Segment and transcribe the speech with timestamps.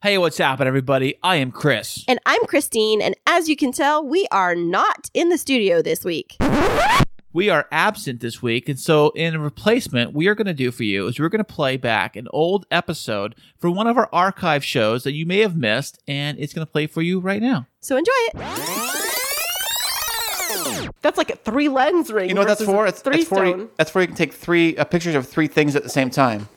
[0.00, 1.16] Hey, what's happening, everybody?
[1.24, 2.04] I am Kris.
[2.06, 6.04] And I'm Kristine, and as you can tell, we are not in the studio this
[6.04, 6.36] week.
[7.32, 10.84] We are absent this week, and so in replacement, we are going to do for
[10.84, 14.64] you is we're going to play back an old episode from one of our archive
[14.64, 17.66] shows that you may have missed, and it's going to play for you right now.
[17.80, 18.36] So enjoy it.
[21.02, 22.28] That's like a three lens ring.
[22.28, 22.86] You know what that's for?
[22.86, 23.68] It's, three that's for you, stone.
[23.76, 26.48] that's for you can take three uh, pictures of three things at the same time.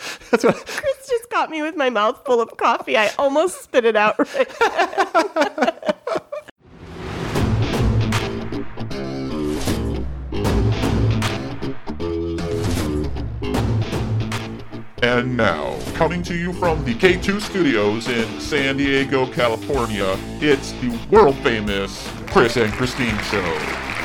[0.30, 0.56] that's what.
[0.56, 2.96] Kris just caught me with my mouth full of coffee.
[2.96, 5.86] I almost spit it out right.
[15.02, 20.90] And now, coming to you from the K2 studios in San Diego, California, it's the
[21.10, 23.99] world famous Kris and Kristine Show.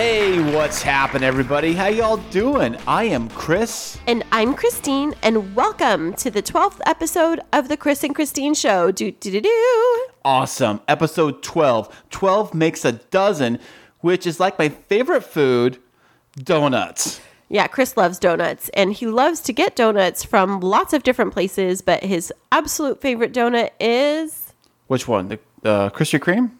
[0.00, 1.74] Hey, what's happening, everybody?
[1.74, 2.74] How y'all doing?
[2.88, 3.98] I am Kris.
[4.06, 8.90] And I'm Kristine, and welcome to the 12th episode of the Kris and Kristine Show.
[8.90, 10.08] Do do do do.
[10.24, 10.80] Awesome.
[10.88, 12.04] Episode 12.
[12.08, 13.58] 12 makes a dozen,
[13.98, 15.76] which is like my favorite food,
[16.34, 17.20] donuts.
[17.50, 21.82] Yeah, Kris loves donuts, and he loves to get donuts from lots of different places.
[21.82, 24.54] But his absolute favorite donut is,
[24.86, 25.28] Which one?
[25.28, 26.52] The uh, Krispy Kreme?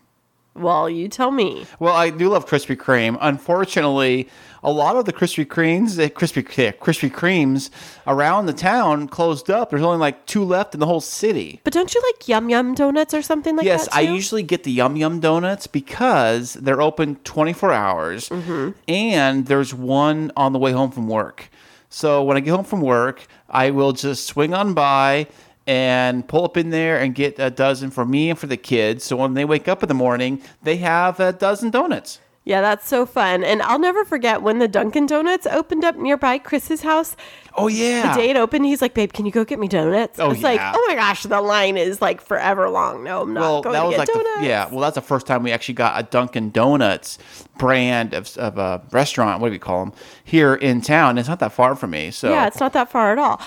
[0.55, 1.67] Well, you tell me.
[1.79, 3.17] Well, I do love Krispy Kreme.
[3.21, 4.29] Unfortunately,
[4.63, 6.43] a lot of the Krispy Kremes, the Krispy
[6.79, 7.71] Krispy Kremes
[8.07, 9.71] around the town closed up.
[9.71, 11.61] There's only like two left in the whole city.
[11.65, 13.95] But don't you like Yum Yum donuts or something like yes, that?
[14.03, 18.71] Yes, I usually get the Yum Yum donuts because they're open 24 hours, Mm-hmm.
[18.89, 21.49] and there's one on the way home from work.
[21.89, 25.27] So when I get home from work, I will just swing on by
[25.67, 29.05] and pull up in there and get a dozen for me and for the kids.
[29.05, 32.19] So when they wake up in the morning, they have a dozen donuts.
[32.43, 33.45] Yeah, that's so fun.
[33.45, 37.15] And I'll never forget when the Dunkin' Donuts opened up nearby Kris's house.
[37.55, 38.15] Oh yeah.
[38.15, 40.43] The day it opened, he's like, "Babe, can you go get me donuts?" Oh, it's
[40.43, 40.73] like, yeah.
[40.75, 43.81] "Oh my gosh, the line is like forever long." No, I'm not well, going that
[43.81, 44.47] to was get like the, donuts.
[44.47, 44.69] yeah.
[44.71, 47.19] Well, that's the first time we actually got a Dunkin' Donuts
[47.59, 49.43] brand of, of a restaurant.
[49.43, 49.95] What do we call them
[50.25, 51.19] here in town?
[51.19, 52.11] It's not that far from me.
[52.11, 53.41] So Yeah, it's not that far at all.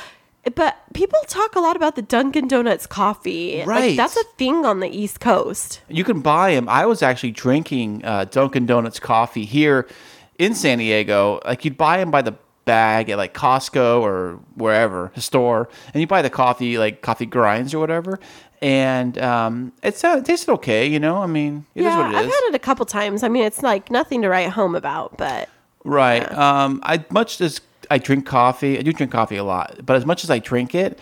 [0.56, 3.60] But people talk a lot about the Dunkin' Donuts coffee.
[3.60, 3.98] Like, Right.
[3.98, 5.82] that's a thing on the East Coast.
[5.88, 6.68] you can buy them.
[6.68, 9.88] I was actually drinking uh, Dunkin' Donuts coffee here
[10.38, 11.40] in San Diego.
[11.46, 16.02] Like you'd buy them by the bag at like Costco or wherever a store, and
[16.02, 18.20] you buy the coffee like coffee grinds or whatever.
[18.62, 21.18] And um, it's uh, it tasted okay, you know.
[21.18, 22.18] I mean, it is yeah, what it is.
[22.18, 23.24] I've had it a couple times.
[23.24, 25.50] I mean, it's like nothing to write home about, but
[25.86, 26.30] Right.
[26.32, 27.60] Um, I much as
[27.90, 30.76] I drink coffee, I do drink coffee a lot, but as much as I drink
[30.76, 31.00] it,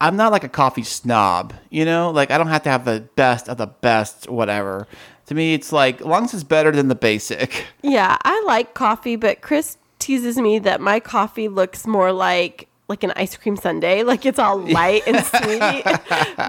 [0.00, 1.54] I'm not like a coffee snob.
[1.70, 4.86] You know, like I don't have to have the best of the best, whatever.
[5.26, 7.66] To me, it's like as long as it's better than the basic.
[7.82, 13.02] yeah, I like coffee, but Chris teases me that my coffee looks more like like
[13.02, 15.84] an ice cream sundae, like it's all light and sweet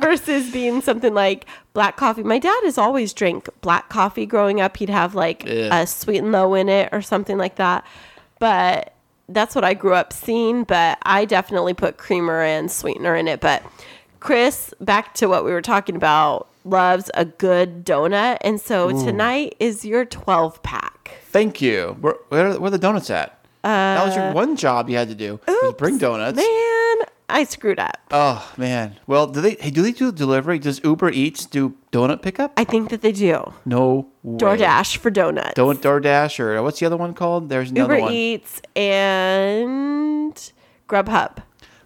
[0.02, 2.24] versus being something like black coffee.
[2.24, 4.76] My dad has always drank black coffee growing up.
[4.78, 7.86] He'd have like a sweet and low in it or something like that.
[8.40, 8.95] But
[9.30, 13.40] that's what I grew up seeing, but I definitely put creamer and sweetener in it.
[13.42, 13.64] But
[14.20, 18.38] Kris, back to what we were talking about, loves a good donut.
[18.42, 21.18] And so tonight is your 12 pack.
[21.26, 21.98] Thank you.
[22.02, 23.40] Where where, where are the donuts at?
[23.64, 25.40] that was your uh, one job you had to do.
[25.48, 26.38] was bring donuts.
[26.38, 26.98] Man,
[27.28, 27.98] I screwed up.
[28.12, 28.98] Oh man.
[29.08, 29.56] Well, do they?
[29.60, 30.60] Hey, do they do delivery?
[30.60, 32.54] Does Uber Eats do donut pickup?
[32.58, 33.54] I think that they do.
[33.66, 34.08] no.
[34.24, 34.38] Way.
[34.40, 35.54] DoorDash for donuts.
[35.56, 37.50] Don't DoorDash or what's the other one called?
[37.50, 38.14] There's another Uber one.
[38.14, 38.62] Eats
[39.26, 40.52] and
[40.90, 41.38] Grubhub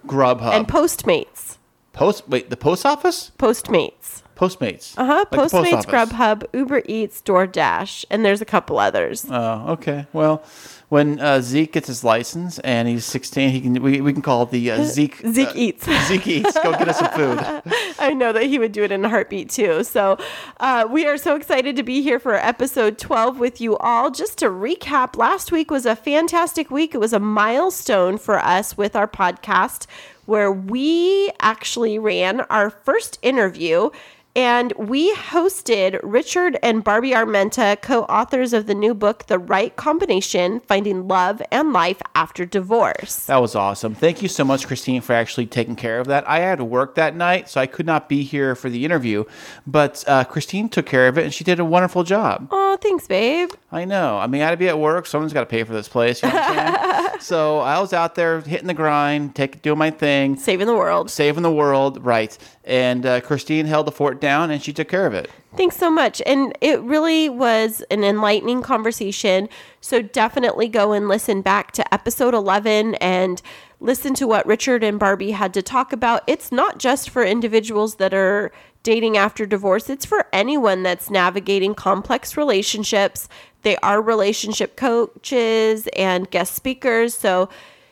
[0.05, 0.53] Grubhub.
[0.53, 1.57] and Postmates.
[1.93, 2.27] Post.
[2.29, 3.31] Wait, the post office?
[3.37, 4.23] Postmates.
[4.37, 4.93] Postmates.
[4.97, 5.13] Uh huh.
[5.17, 5.85] Like the post Postmates.
[5.85, 9.25] Grubhub, Uber Eats, DoorDash, and there's a couple others.
[9.29, 10.07] Oh, okay.
[10.13, 10.43] Well,
[10.89, 14.43] when uh, Zeke gets his license and he's 16, he can we, we can call
[14.43, 15.85] it the uh, Zeke Zeke uh, Eats.
[16.07, 16.53] Zeke eats.
[16.55, 17.39] Go get us some food.
[17.99, 19.83] I know that he would do it in a heartbeat too.
[19.83, 20.17] So,
[20.59, 24.09] uh, we are so excited to be here for episode 12 with you all.
[24.09, 26.95] Just to recap, last week was a fantastic week.
[26.95, 29.85] It was a milestone for us with our podcast
[30.25, 33.89] where we actually ran our first interview.
[34.35, 39.75] And we hosted Richard and Barbie Armenta, co authors of the new book, The Right
[39.75, 43.25] Combination Finding Love and Life After Divorce.
[43.25, 43.95] That was awesome.
[43.95, 46.29] Thank you so much, Kristine, for actually taking care of that.
[46.29, 49.23] I had to work that night, so I could not be here for the interview.
[49.65, 52.47] But uh, Kristine took care of it, and she did a wonderful job.
[52.51, 53.49] Oh, thanks, babe.
[53.71, 54.19] I know.
[54.19, 55.07] I mean, I had to be at work.
[55.07, 56.21] Someone's got to pay for this place.
[56.21, 57.19] You know what I'm saying?
[57.19, 59.33] so I was out there hitting the grind,
[59.63, 61.09] doing my thing, Saving the world.
[61.09, 62.37] saving the world, right?
[62.63, 65.29] And uh, Kristine held the fort down, and she took care of it.
[65.55, 66.21] Thanks so much.
[66.25, 69.49] And it really was an enlightening conversation.
[69.81, 73.41] So definitely go and listen back to episode 11 and
[73.79, 76.21] listen to what Richard and Barbie had to talk about.
[76.27, 78.51] It's not just for individuals that are
[78.83, 83.27] dating after divorce, it's for anyone that's navigating complex relationships.
[83.63, 87.13] They are relationship coaches and guest speakers.
[87.13, 87.49] So,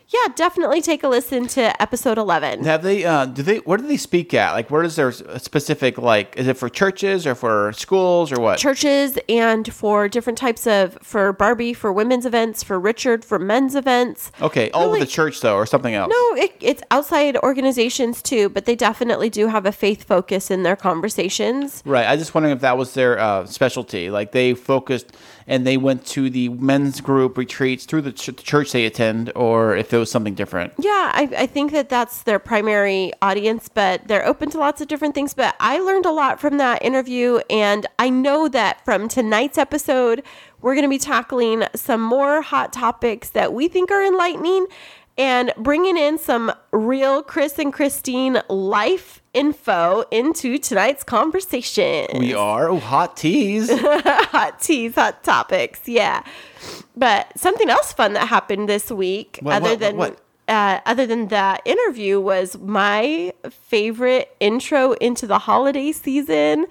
[0.09, 2.63] yeah, definitely take a listen to episode 11.
[2.63, 3.03] Have they?
[3.03, 3.57] Uh, do they?
[3.57, 4.53] Where do they speak at?
[4.53, 5.97] Like, where is there a specific?
[5.97, 8.57] Like, is it for churches or for schools or what?
[8.57, 13.75] churches and for different types of for Barbie for women's events, for Richard for men's
[13.75, 14.31] events.
[14.41, 16.09] Okay, all with the church though, or something else.
[16.09, 20.63] No, it, it's outside organizations too, but they definitely do have a faith focus in
[20.63, 21.83] their conversations.
[21.85, 22.07] Right.
[22.07, 24.09] I just wondering if that was their uh, specialty.
[24.09, 25.11] Like they focused
[25.47, 29.75] and they went to the men's group retreats through the ch- church they attend, or
[29.75, 30.73] if it was something different.
[30.77, 34.87] Yeah, I, I think that that's their primary audience, but they're open to lots of
[34.87, 35.33] different things.
[35.33, 40.23] But I learned a lot from that interview, and I know that from tonight's episode,
[40.61, 44.67] we're going to be tackling some more hot topics that we think are enlightening
[45.17, 52.07] and bringing in some real Kris and Kristine life info into tonight's conversation.
[52.19, 53.69] We are oh, hot teas.
[53.81, 55.81] hot teas, hot topics.
[55.87, 56.23] Yeah.
[56.95, 60.21] But something else fun that happened this week, What- other what- than what?
[60.47, 66.67] Uh, other than that interview, was my favorite intro into the holiday season.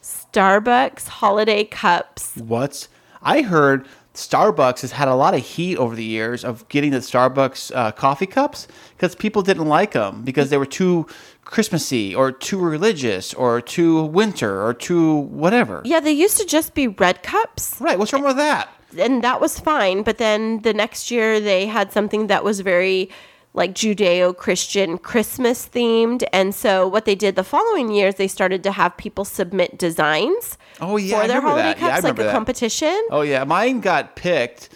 [0.00, 2.36] Starbucks holiday cups.
[2.36, 2.86] What?
[3.22, 3.84] I heard
[4.16, 7.92] Starbucks has had a lot of heat over the years of getting the Starbucks uh,
[7.92, 8.66] coffee cups
[8.96, 11.06] because people didn't like them because they were too
[11.44, 15.82] Christmassy or too religious or too winter or too whatever.
[15.84, 17.98] Yeah, they used to just be red cups, Right.
[17.98, 18.68] What's wrong with that?
[18.98, 20.02] and that was fine.
[20.02, 23.10] But then the next year, they had something that was very
[23.56, 26.22] like Judeo Christian Christmas themed.
[26.32, 30.56] And so, what they did the following years, they started to have people submit designs
[30.80, 31.78] Oh, yeah, for their holiday that.
[31.80, 32.32] Yeah, cups, like remember a that.
[32.32, 33.02] competition.
[33.10, 34.68] Oh yeah, mine got picked.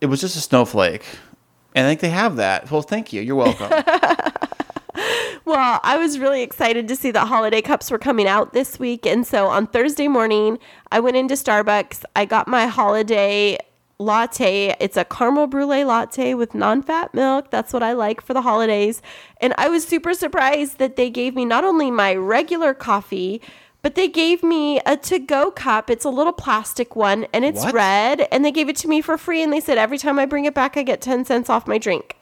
[0.00, 1.04] It was just a snowflake.
[1.76, 2.70] And I think they have that.
[2.70, 3.20] Well, thank you.
[3.22, 3.70] You're welcome.
[5.46, 9.04] Well, I was really excited to see that holiday cups were coming out this week.
[9.04, 10.58] And so on Thursday morning,
[10.90, 12.02] I went into Starbucks.
[12.16, 13.58] I got my holiday
[13.98, 14.74] latte.
[14.80, 17.50] It's a caramel brulee latte with non fat milk.
[17.50, 19.02] That's what I like for the holidays.
[19.40, 23.40] And I was super surprised that they gave me not only my regular coffee,
[23.82, 25.90] but they gave me a to go cup.
[25.90, 27.74] It's a little plastic one and it's What?
[27.74, 28.26] red.
[28.32, 29.42] And they gave it to me for free.
[29.42, 31.78] And they said every time I bring it back, I get 10 cents off my
[31.78, 32.16] drink.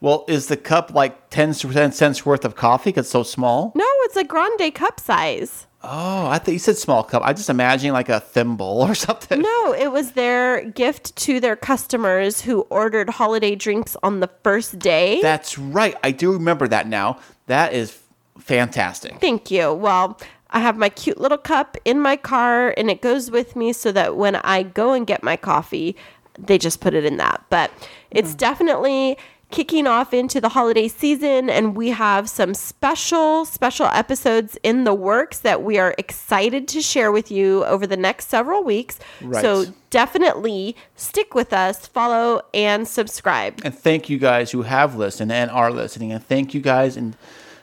[0.00, 3.72] well, is the cup like 10 cents worth of coffee because it's so small?
[3.74, 5.66] No, it's a grande cup size.
[5.88, 7.22] Oh, I thought you said small cup.
[7.24, 9.40] I just imagine like a thimble or something.
[9.40, 14.78] No, it was their gift to their customers who ordered holiday drinks on the first
[14.78, 15.20] day.
[15.22, 15.96] That's right.
[16.02, 17.18] I do remember that now.
[17.46, 17.98] That is
[18.38, 19.20] fantastic.
[19.20, 19.72] Thank you.
[19.72, 20.18] Well,
[20.50, 23.92] I have my cute little cup in my car and it goes with me so
[23.92, 25.96] that when I go and get my coffee,
[26.38, 27.44] they just put it in that.
[27.50, 27.70] But
[28.10, 28.38] it's mm.
[28.38, 29.18] definitely
[29.50, 34.94] kicking off into the holiday season and we have some special special episodes in the
[34.94, 38.98] works that we are excited to share with you over the next several weeks.
[39.20, 39.40] Right.
[39.40, 43.60] So definitely stick with us, follow and subscribe.
[43.64, 46.12] And thank you guys who have listened and are listening.
[46.12, 46.96] And thank you guys.
[46.96, 47.16] And,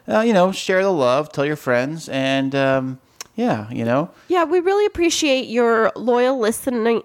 [0.08, 2.08] uh, you know, share the love, tell your friends.
[2.08, 3.00] And, um,
[3.36, 7.02] yeah, you know, Yeah, we really appreciate your loyal listening,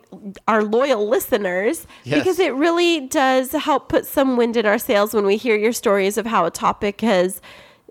[0.47, 2.19] our loyal listeners, Yes.
[2.19, 5.73] because it really does help put some wind in our sails when we hear your
[5.73, 7.41] stories of how a topic has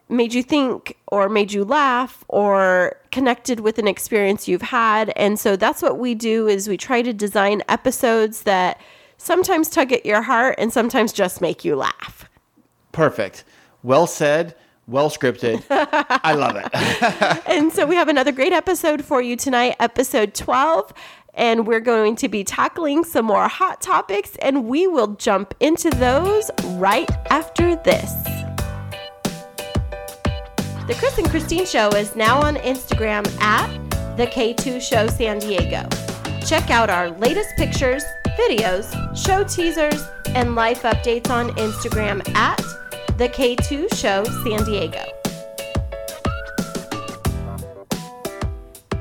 [0.09, 5.11] made you think or made you laugh or connected with an experience you've had.
[5.17, 8.79] And so that's what we do is we try to design episodes that
[9.17, 12.29] sometimes tug at your heart and sometimes just make you laugh.
[12.93, 13.43] perfect.
[13.83, 14.55] Well said.
[14.89, 15.65] Well scripted.
[15.69, 17.43] I love it.
[17.47, 20.93] and so we have another great episode for you tonight, episode 12.
[21.33, 25.89] And we're going to be tackling some more hot topics, and we will jump into
[25.89, 28.11] those right after this.
[30.87, 33.67] The Kris and Kristine Show is now on Instagram at
[34.15, 35.87] the K2 Show San Diego.
[36.43, 38.03] Check out our latest pictures,
[38.39, 42.59] videos, show teasers, and life updates on Instagram at
[43.17, 45.03] the K2 Show San Diego.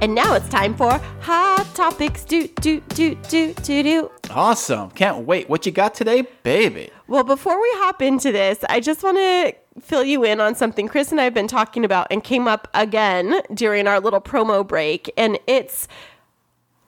[0.01, 2.25] And now it's time for Hot Topics.
[2.25, 4.11] Do, do, do, do, do, do.
[4.31, 4.91] awesome.
[4.93, 5.51] Can't wait.
[5.51, 6.89] What you got today, baby?
[7.09, 10.89] Well, before we hop into this, I just want to fill you in on something
[10.89, 14.67] Kris and I have been talking about and came up again during our little promo
[14.67, 15.13] break.
[15.19, 15.89] And it's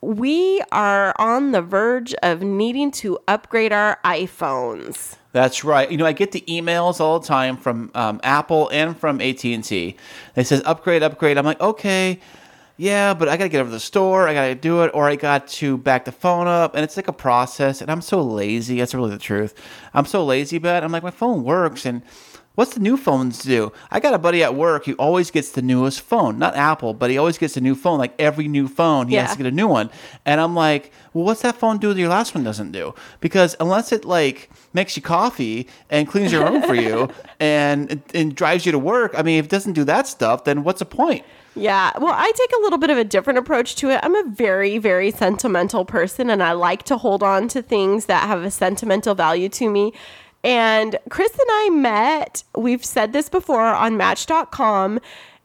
[0.00, 5.16] we are on the verge of needing to upgrade our iPhones.
[5.32, 5.90] That's right.
[5.90, 9.44] You know, I get the emails all the time from um, Apple and from AT
[9.44, 9.96] and T.
[10.34, 11.36] They says upgrade, upgrade.
[11.36, 12.20] I'm like, okay,
[12.76, 14.28] yeah, but I gotta get over to the store.
[14.28, 17.08] I gotta do it, or I got to back the phone up, and it's like
[17.08, 17.82] a process.
[17.82, 18.78] And I'm so lazy.
[18.78, 19.54] That's really the truth.
[19.92, 22.02] I'm so lazy, but I'm like, my phone works, and
[22.58, 23.70] what's the new phones do?
[23.88, 27.08] I got a buddy at work who always gets the newest phone, not Apple, but
[27.08, 28.00] he always gets a new phone.
[28.00, 29.90] Like every new phone, he has to get a new one.
[30.24, 32.96] And I'm like, well, what's that phone do that your last one doesn't do?
[33.20, 38.34] Because unless it like makes you coffee and cleans your room for you and and
[38.34, 40.84] drives you to work, I mean, if it doesn't do that stuff, then what's the
[40.84, 41.24] point?
[41.54, 44.00] Yeah, well, I take a little bit of a different approach to it.
[44.02, 48.26] I'm a very, very sentimental person, and I like to hold on to things that
[48.26, 49.92] have a sentimental value to me.
[50.44, 55.00] And Kris and I met, we've said this before on Match.com,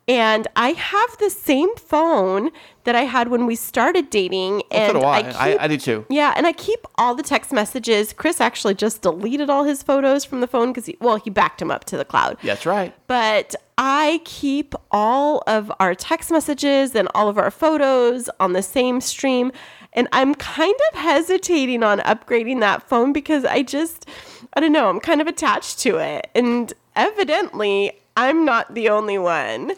[0.07, 2.51] and I have the same phone
[2.83, 4.62] that I had when we started dating.
[4.63, 5.23] Oh, and so do I.
[5.23, 6.05] keep- I, I do too.
[6.09, 8.12] yeah, and I keep all the text messages.
[8.13, 11.59] Kris actually just deleted all his photos from the phone because he, well, he backed
[11.59, 12.93] them up to the cloud That's right.
[13.07, 18.62] but I keep all of our text messages and all of our photos on the
[18.62, 19.51] same stream.
[19.93, 24.07] And I'm kind of hesitating on upgrading that phone because I just,
[24.53, 26.29] I don't know, I'm kind of attached to it.
[26.35, 29.73] And evidently, I'm not the only one.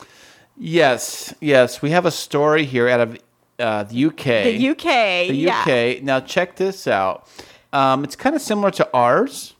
[0.57, 1.81] Yes, yes.
[1.81, 3.19] We have a story here out of
[3.59, 4.23] uh, the UK.
[4.23, 5.27] The UK.
[5.27, 5.61] The yeah.
[5.61, 6.03] UK.
[6.03, 7.27] Now check this out.
[7.73, 9.53] Um, it's kind of similar to ours,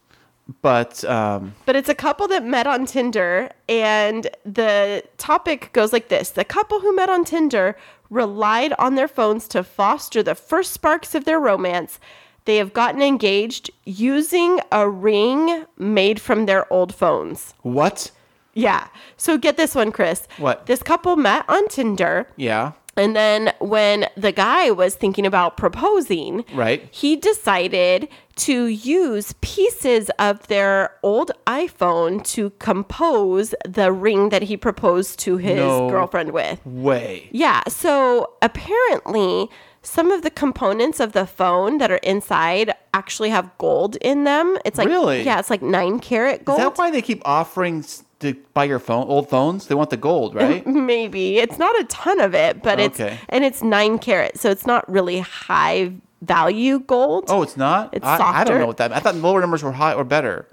[0.61, 6.07] but um, But it's a couple that met on Tinder, and the topic goes like
[6.07, 7.75] this The couple who met on Tinder
[8.09, 11.99] relied on their phones to foster the first sparks of their romance.
[12.45, 17.53] They have gotten engaged using a ring made from their old phones.
[17.61, 18.11] what?
[18.57, 18.87] Yeah.
[19.17, 20.27] So get this one, Kris.
[20.37, 20.65] What?
[20.65, 22.27] This couple met on Tinder.
[22.37, 22.71] Yeah.
[22.95, 26.87] And then when the guy was thinking about proposing, Right.
[26.89, 34.55] he decided to use pieces of their old iPhone to compose the ring that he
[34.55, 35.89] proposed to his No.
[35.89, 36.65] girlfriend with.
[36.65, 37.27] Way.
[37.33, 39.49] Yeah, so apparently
[39.85, 44.57] some of the components of the phone that are inside actually have gold in them.
[44.65, 45.23] It's like Really?
[45.23, 46.59] Yeah, it's like 9 karat gold.
[46.59, 47.85] Is that why they keep offering
[48.19, 49.67] to buy your phone, old phones?
[49.67, 50.65] They want the gold, right?
[50.65, 51.37] Maybe.
[51.37, 53.13] It's not a ton of it, but Okay.
[53.13, 57.25] it's and it's 9 karat, so it's not really high value gold.
[57.27, 57.89] oh, it's not.
[57.93, 58.91] It's I, I don't know what that.
[58.91, 60.47] I thought lower numbers were high or better.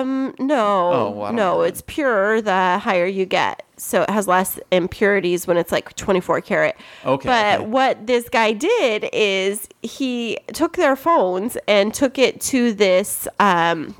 [0.00, 1.62] Um, no, Oh, well, no, know.
[1.62, 3.62] it's purer the higher you get.
[3.76, 6.76] So it has less impurities when it's like 24 karat.
[7.04, 7.66] Okay, But okay.
[7.66, 13.94] what this guy did is he took their phones and took it to this, um,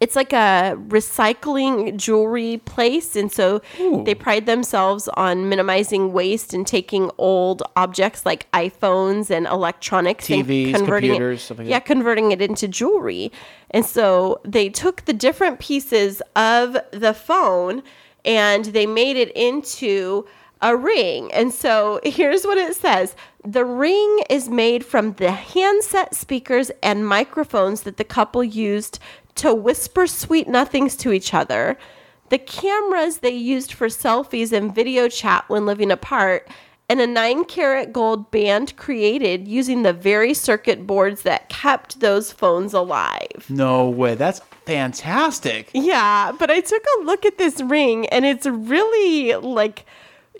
[0.00, 3.16] it's like a recycling jewelry place.
[3.16, 3.60] And so
[4.04, 10.66] they pride themselves on minimizing waste and taking old objects like iPhones and electronics TVs,
[10.66, 13.32] and converting computers, it, like yeah, converting it into jewelry.
[13.70, 17.82] And so they took the different pieces of the phone
[18.24, 20.26] and they made it into
[20.60, 21.32] a ring.
[21.32, 27.06] And so here's what it says The ring is made from the handset speakers and
[27.06, 29.00] microphones that the couple used
[29.38, 31.78] to whisper sweet nothings to each other,
[32.28, 36.48] the cameras they used for selfies and video chat when living apart,
[36.90, 42.32] and a 9 karat gold band created using the very circuit boards that kept those
[42.32, 43.46] phones alive.
[43.48, 44.14] No way.
[44.14, 45.70] That's fantastic.
[45.74, 49.84] Yeah, but I took a look at this ring and it's really like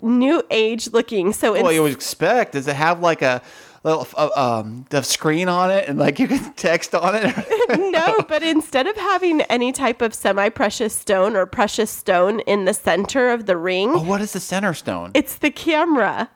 [0.01, 1.33] new age looking.
[1.33, 2.53] So what Well, you would expect.
[2.53, 3.41] Does it have like a
[3.83, 7.35] little uh, um the screen on it and like you can text on it?
[7.91, 12.65] no, but instead of having any type of semi precious stone or precious stone in
[12.65, 15.11] the center of the ring, oh, what is the center stone?
[15.13, 16.29] it's the camera.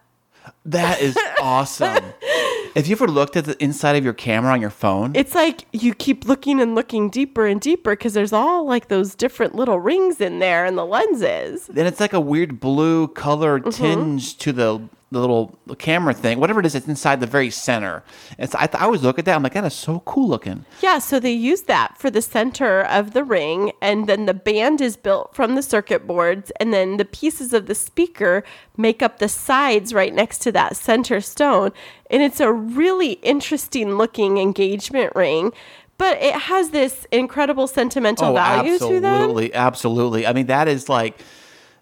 [0.66, 2.04] That is awesome.
[2.76, 5.16] Have you ever looked at the inside of your camera on your phone?
[5.16, 9.14] It's like you keep looking and looking deeper and deeper because there's all like those
[9.16, 11.68] different little rings in there and the lenses.
[11.68, 13.70] then it's like a weird blue color Mm-hmm.
[13.84, 14.82] tinge to the,
[15.14, 16.76] the little camera thing, whatever it is.
[16.76, 18.04] It's inside the very center.
[18.38, 19.36] It's I, I always look at that.
[19.36, 20.66] I'm like, that is so cool looking.
[20.82, 24.82] Yeah, so they use that for the center of the ring, and then the band
[24.82, 28.44] is built from the circuit boards, and then the pieces of the speaker
[28.76, 31.72] make up the sides right next to that center stone.
[32.10, 35.54] And it's a really interesting looking engagement ring,
[35.98, 39.06] but it has this incredible sentimental oh, value to them.
[39.06, 40.28] Oh, absolutely, absolutely.
[40.28, 41.20] I mean, that is like,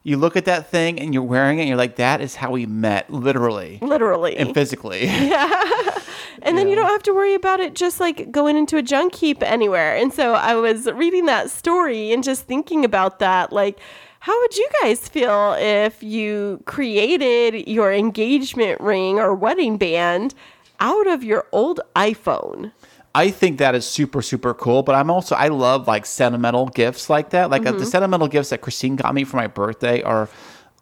[0.04, 2.52] you look at that thing and you're wearing it, and you're like, that is how
[2.52, 4.38] we met, literally Literally.
[4.38, 5.06] and physically.
[5.06, 5.98] Yeah.
[6.44, 9.14] And then you don't have to worry about it just like going into a junk
[9.14, 9.96] heap anywhere.
[9.96, 13.54] And so I was reading that story and just thinking about that.
[13.54, 13.80] Like,
[14.22, 20.34] how would you guys feel if you created your engagement ring or wedding band
[20.82, 22.72] out of your old iPhone.
[23.14, 24.84] I think that is super super cool.
[24.84, 27.50] But I'm also I love like sentimental gifts like that.
[27.50, 27.80] Like uh, Mm-hmm.
[27.80, 30.30] the sentimental gifts that Kristine got me for my birthday are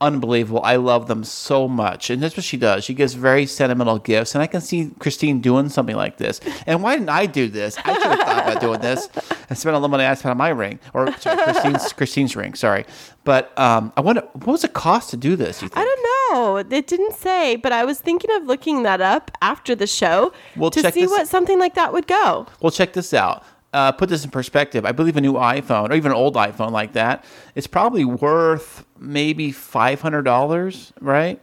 [0.01, 0.61] unbelievable.
[0.63, 2.85] I love them so much, and that's what she does.
[2.85, 6.39] She gives very sentimental gifts, and I can see Kristine doing something like this.
[6.65, 7.77] And why didn't I do this?
[7.83, 9.09] I should have thought about doing this
[9.49, 12.53] and spent a little money I spent on my ring or sorry, Kristine's Kristine's ring.
[12.53, 12.85] Sorry,
[13.25, 15.61] but um, I wonder what was the cost to do this?
[15.61, 15.77] You think?
[15.77, 16.08] I don't know.
[16.31, 20.69] It didn't say, but I was thinking of looking that up after the show Well,
[20.71, 22.47] to check see what something like that would go.
[22.61, 23.43] Well, check this out.
[23.71, 24.83] Uh, put this in perspective.
[24.85, 27.23] I believe a new iPhone or even an old iPhone like that,
[27.55, 31.39] it's probably worth maybe five hundred dollars, right?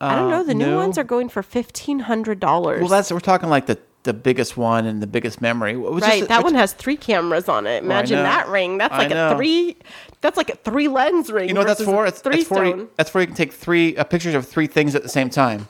[0.00, 0.44] I don't Uh, know.
[0.44, 0.76] The new new?
[0.76, 2.80] ones are going for fifteen hundred dollars.
[2.80, 5.76] Well, that's we're talking like the the biggest one and the biggest memory.
[5.76, 6.20] Right.
[6.20, 7.82] this- that which- one has three cameras on it.
[7.84, 8.22] Imagine know.
[8.24, 8.78] that ring.
[8.78, 9.76] That's like a three.
[10.20, 11.48] That's like a three lens ring.
[11.48, 12.06] You know what that's for?
[12.06, 12.88] It's, three it's for you, stone.
[12.96, 15.68] that's for you can take three uh, pictures of three things at the same time.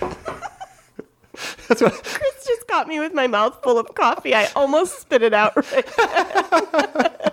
[0.00, 1.92] that's what.
[1.92, 4.34] Kris just got me with my mouth full of coffee.
[4.34, 5.56] I almost spit it out.
[5.56, 5.86] Right.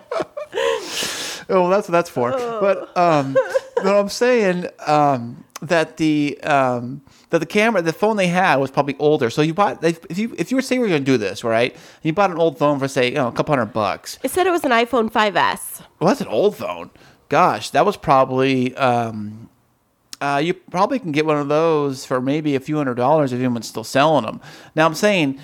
[1.52, 2.32] Oh, that's what that's for.
[2.32, 3.34] But um,
[3.78, 8.72] what I'm saying um, that the um, that the camera, the phone they had was
[8.72, 9.30] probably older.
[9.30, 11.76] So you bought if you if you were saying we're going to do this, right?
[12.04, 14.20] You bought an old phone for say you know a couple hundred bucks.
[14.24, 15.82] it said it was an iPhone 5S.
[16.00, 16.92] Well, that's an old phone.
[17.30, 18.76] Gosh, that was probably.
[18.76, 19.50] Um,
[20.22, 23.40] uh, you probably can get one of those for maybe a few hundred dollars if
[23.40, 24.42] anyone's still selling them.
[24.76, 25.40] Now I'm saying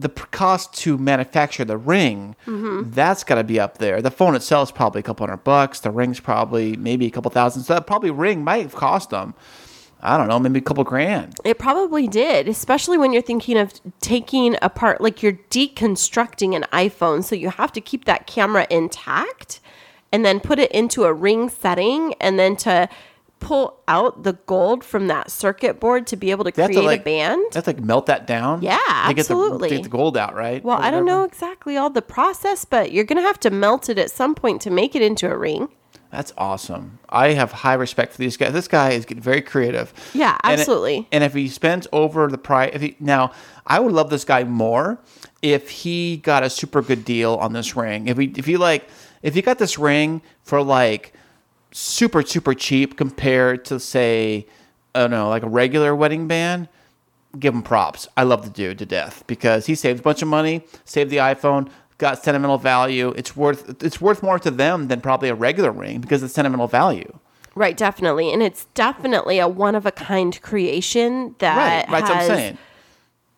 [0.00, 2.90] the cost to manufacture the ring, mm-hmm.
[2.90, 4.00] that's got to be up there.
[4.00, 5.80] The phone itself is probably a couple hundred bucks.
[5.80, 7.62] The ring's probably maybe a couple thousand.
[7.64, 9.34] So that probably ring might have cost them.
[10.02, 11.34] I don't know, maybe a couple grand.
[11.44, 17.22] It probably did, especially when you're thinking of taking apart, like you're deconstructing an iPhone.
[17.22, 19.60] So you have to keep that camera intact
[20.10, 22.88] and then put it into a ring setting and then to
[23.40, 26.82] pull out the gold from that circuit board to be able to They create to
[26.82, 27.52] like a band.
[27.52, 28.62] To like melt that down.
[28.62, 29.70] Yeah, to get the, absolutely.
[29.70, 30.62] get the gold out, right?
[30.62, 33.88] Well, I don't know exactly all the process, but you're going to have to melt
[33.88, 35.68] it at some point to make it into a ring.
[36.10, 36.98] That's awesome.
[37.08, 38.52] I have high respect for these guys.
[38.52, 39.92] This guy is getting very creative.
[40.12, 41.08] Yeah, And it- absolutely.
[41.12, 43.30] And, if he spends over the price, if he now,
[43.66, 44.98] I would love this guy more
[45.40, 48.08] if he got a super good deal on this ring.
[48.08, 48.88] If he, if he like,
[49.22, 51.12] if he got this ring for like
[51.72, 54.46] super super cheap compared to say,
[54.94, 56.68] I don't know, like a regular wedding band.
[57.38, 58.08] Give him props.
[58.16, 61.18] I love the dude to death because he saved a bunch of money, saved the
[61.18, 63.14] iPhone, got sentimental value.
[63.16, 66.66] It's worth it's worth more to them than probably a regular ring because it's sentimental
[66.66, 67.18] value.
[67.54, 68.32] Right, definitely.
[68.32, 72.00] And it's definitely a one of a kind creation that right, right.
[72.00, 72.58] That's what I'm has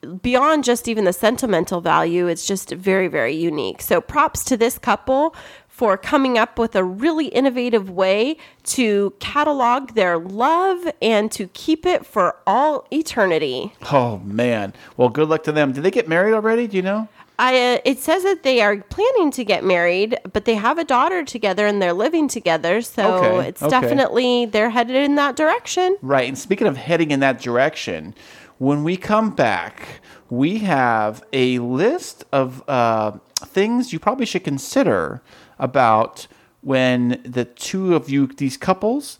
[0.02, 0.20] saying.
[0.22, 3.82] beyond just even the sentimental value, it's just very, very unique.
[3.82, 5.34] So props to this couple
[5.82, 11.84] for coming up with a really innovative way to catalog their love and to keep
[11.84, 13.72] it for all eternity.
[13.90, 14.74] Oh man.
[14.96, 15.72] Well, good luck to them.
[15.72, 16.68] Did they get married already?
[16.68, 17.08] Do you know?
[17.36, 20.84] I, uh, it says that they are planning to get married, but they have a
[20.84, 22.80] daughter together and they're living together.
[22.80, 23.80] So Okay, it's okay.
[23.80, 25.96] definitely, they're headed in that direction.
[26.00, 26.28] Right.
[26.28, 28.14] And speaking of heading in that direction,
[28.58, 35.20] when we come back, we have a list of uh, things you probably should consider
[35.62, 36.26] about
[36.60, 39.18] when the two of you, these couples,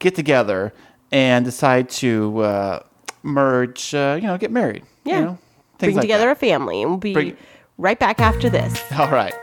[0.00, 0.72] get together
[1.12, 2.82] and decide to uh,
[3.22, 4.82] merge, uh, you know, get married.
[5.04, 5.18] Yeah.
[5.18, 5.38] You know,
[5.78, 6.32] Bring like together that.
[6.32, 6.82] a family.
[6.82, 7.36] And we'll be Bring-
[7.78, 8.82] right back after this.
[8.98, 9.34] All right.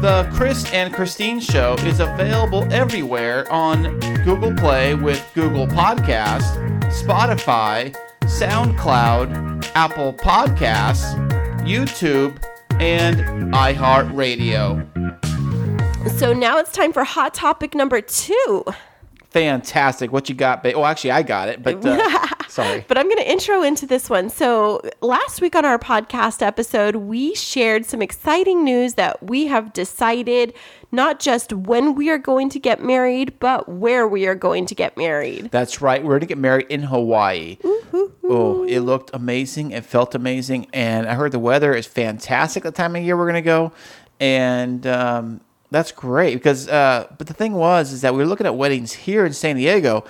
[0.00, 6.54] The Kris and Kristine Show is available everywhere on Google Play with Google Podcasts,
[7.02, 7.92] Spotify,
[8.22, 11.14] SoundCloud, Apple Podcasts,
[11.66, 12.40] YouTube,
[12.80, 15.27] and iHeartRadio.
[16.16, 18.64] So now it's time for hot topic number two.
[19.30, 20.10] Fantastic.
[20.10, 20.74] What you got, babe?
[20.76, 22.84] Oh, actually, I got it, but uh, sorry.
[22.88, 24.30] But I'm going to intro into this one.
[24.30, 29.74] So, last week on our podcast episode, we shared some exciting news that we have
[29.74, 30.54] decided
[30.92, 34.74] not just when we are going to get married, but where we are going to
[34.74, 35.50] get married.
[35.50, 36.02] That's right.
[36.02, 37.58] We're going to get married in Hawaii.
[38.24, 39.72] Oh, it looked amazing.
[39.72, 40.68] It felt amazing.
[40.72, 43.72] And I heard the weather is fantastic the time of year we're going to go.
[44.20, 45.40] And um,
[45.70, 48.92] that's great because, uh, but the thing was, is that we were looking at weddings
[48.92, 50.04] here in San Diego.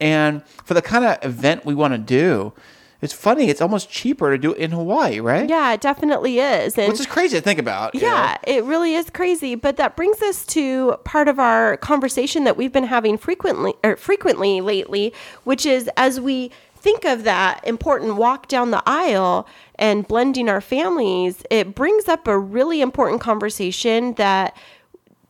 [0.00, 2.52] And for the kind of event we want to do,
[3.00, 3.48] it's funny.
[3.48, 5.48] It's almost cheaper to do it in Hawaii, right?
[5.48, 6.78] Yeah, it definitely is.
[6.78, 7.94] And Which is crazy to think about.
[7.94, 8.06] you know?
[8.08, 9.54] Yeah, it really is crazy.
[9.54, 13.96] But that brings us to part of our conversation that we've been having frequently or
[13.96, 15.12] frequently lately,
[15.44, 19.46] which is as we think of that important walk down the aisle
[19.76, 24.56] and blending our families, it brings up a really important conversation that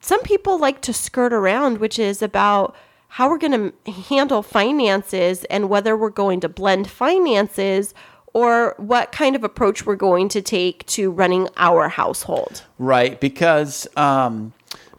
[0.05, 2.77] some people like to skirt around, which is about
[3.09, 7.95] how we're going to handle finances and whether we're going to blend finances
[8.35, 12.65] or what kind of approach we're going to take to running our household.
[12.79, 14.53] Right, because um,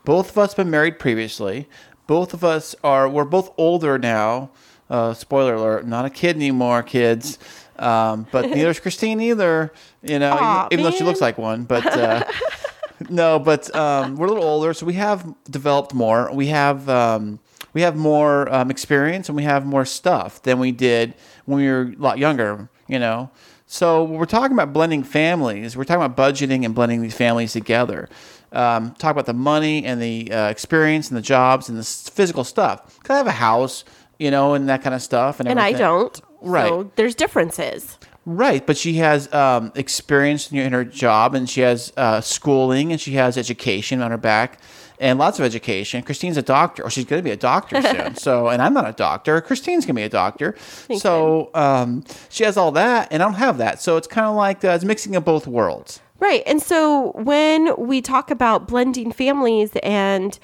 [0.05, 1.67] both of us been married previously.
[2.07, 4.49] Both of us are we're both older now.
[4.89, 7.37] Uh, spoiler alert: not a kid anymore, kids.
[7.77, 9.71] Um, but neither is Kristine either.
[10.01, 11.63] You know, Aw, even, even though she looks like one.
[11.65, 12.23] But uh,
[13.09, 16.31] no, but um, we're a little older, so we have developed more.
[16.33, 17.39] We have um,
[17.73, 21.13] we have more um, experience and we have more stuff than we did
[21.45, 22.69] when we were a lot younger.
[22.87, 23.31] You know,
[23.65, 27.51] so when we're talking about blending families, we're talking about budgeting and blending these families
[27.53, 28.07] together.
[28.51, 32.07] Um, talk about the money and the uh, experience and the jobs and the s-
[32.07, 32.97] physical stuff.
[33.03, 33.83] 'Cause I have a house,
[34.19, 35.39] you know, and that kind of stuff.
[35.41, 36.21] And, And I don't.
[36.41, 36.69] Right.
[36.69, 37.97] So there's differences.
[38.25, 42.99] Right, but she has um, experience in, her job, and she has uh, schooling, and
[42.99, 44.59] she has education on her back,
[44.99, 46.01] and lots of education.
[46.01, 48.15] Kristine's a doctor, or she's going to be a doctor soon.
[48.15, 49.39] so, and I'm not a doctor.
[49.41, 50.55] Kristine's going to be a doctor.
[50.97, 53.79] so, um, she has all that, and I don't have that.
[53.79, 56.01] So it's kind of like uh, it's mixing of both worlds.
[56.19, 56.41] Right.
[56.47, 60.39] And so when we talk about blending families and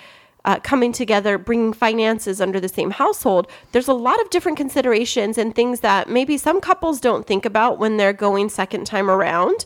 [0.45, 5.37] uh, coming together, bringing finances under the same household, there's a lot of different considerations
[5.37, 9.65] and things that maybe some couples don't think about when they're going second time around.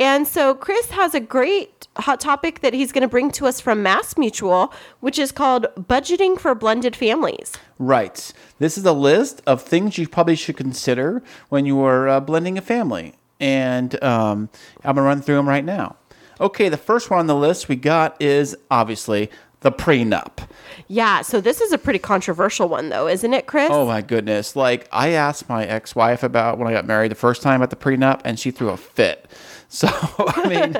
[0.00, 3.60] And so Kris has a great hot topic that he's going to bring to us
[3.60, 7.54] from Mass Mutual, which is called budgeting for blended families.
[7.80, 8.32] Right.
[8.60, 12.56] This is a list of things you probably should consider when you are uh, blending
[12.56, 13.14] a family.
[13.40, 14.50] And um,
[14.84, 15.96] I'm going to run through them right now.
[16.40, 19.28] Okay, the first one on the list we got is obviously
[19.60, 20.48] the prenup.
[20.86, 23.70] Yeah, so this is a pretty controversial one though, isn't it, Kris?
[23.72, 24.56] Oh my goodness.
[24.56, 27.70] Like, I asked my ex wife about when I got married the first time about
[27.70, 29.30] the prenup, and she threw a fit.
[29.70, 30.76] So, I mean,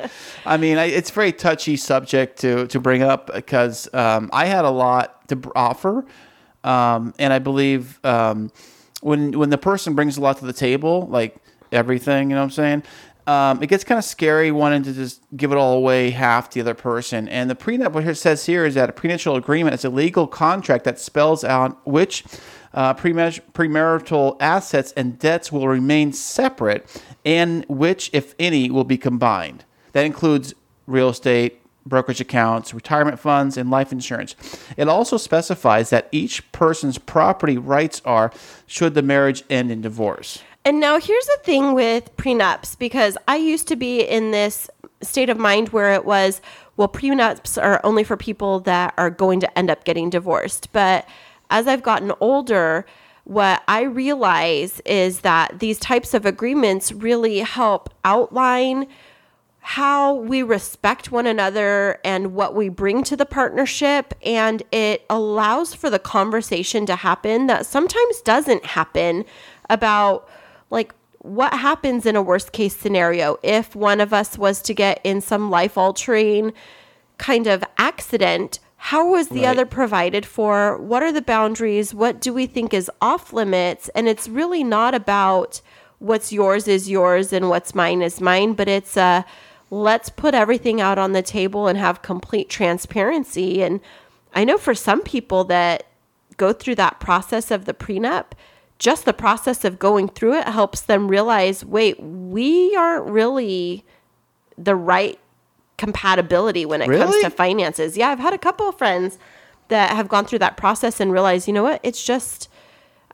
[0.47, 4.47] I mean, I, it's a very touchy subject to, to bring up because um, I
[4.47, 6.07] had a lot to offer.
[6.65, 8.51] Um, and I believe um,
[9.03, 11.37] when when the person brings a lot to the table, like
[11.71, 12.83] everything, you know what I'm saying?
[13.29, 16.63] Um, it gets kind of scary wanting to just give it all away half the
[16.63, 17.29] other person.
[17.29, 20.27] And the prenup, what it says here is that a prenuptial agreement is a legal
[20.27, 22.25] contract that spells out which
[22.73, 29.67] uh, premarital assets and debts will remain separate and which, if any, will be combined.
[29.93, 30.55] That includes
[30.87, 34.37] real estate, brokerage accounts, retirement funds, and life insurance.
[34.79, 38.33] It also specifies that each person's property rights are
[38.67, 40.43] should the marriage end in divorce.
[40.69, 44.69] And now here's the thing with prenups because I used to be in this
[45.01, 46.43] state of mind where it was,
[46.77, 50.71] well, prenups are only for people that are going to end up getting divorced.
[50.75, 51.09] But
[51.49, 52.85] as I've gotten older,
[53.25, 58.89] what I realize is that these types of agreements really help outline
[59.61, 64.13] how we respect one another and what we bring to the partnership.
[64.23, 69.25] And it allows for the conversation to happen that sometimes doesn't happen
[69.71, 70.29] about
[70.71, 75.01] like what happens in a worst case scenario if one of us was to get
[75.05, 76.53] in some life altering
[77.19, 78.61] kind of accident.
[78.77, 79.49] How was the Right.
[79.49, 80.79] other provided for?
[80.79, 81.93] What are the boundaries?
[81.93, 83.89] What do we think is off limits?
[83.95, 85.61] And it's really not about
[85.99, 89.23] what's yours is yours and what's mine is mine, but it's uh
[89.71, 93.63] let's put everything out on the table and have complete transparency.
[93.63, 93.81] And
[94.33, 95.87] I know for some people that
[96.37, 98.27] go through that process of the prenup,
[98.79, 103.85] just the process of going through it helps them realize, wait, we aren't really
[104.57, 105.19] the right
[105.77, 107.97] compatibility when it comes to finances.
[107.97, 109.19] Yeah, I've had a couple of friends
[109.69, 112.49] that have gone through that process and realized, you know what, it's just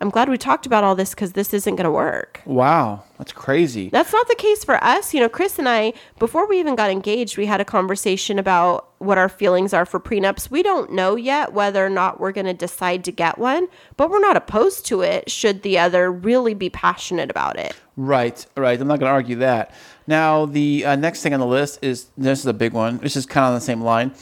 [0.01, 2.41] I'm glad we talked about all this because this isn't going to work.
[2.45, 3.91] Wow, that's crazy.
[3.91, 5.15] That's not the case for us.
[5.15, 8.89] You know, Kris and I, before we even got engaged, we had a conversation about
[8.99, 10.51] what our feelings are for prenups.
[10.51, 14.11] We don't know yet whether or not we're going to decide to get one, but
[14.11, 17.75] we're not opposed to it should the other really be passionate about it.
[17.97, 18.81] Right, right.
[18.81, 19.73] I'm not going to argue that.
[20.09, 22.99] Now, the uh, next thing on the list is this is a big one.
[22.99, 24.13] This is kind of on the same line.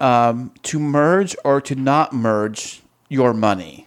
[0.00, 3.86] Um, to merge or to not merge your money.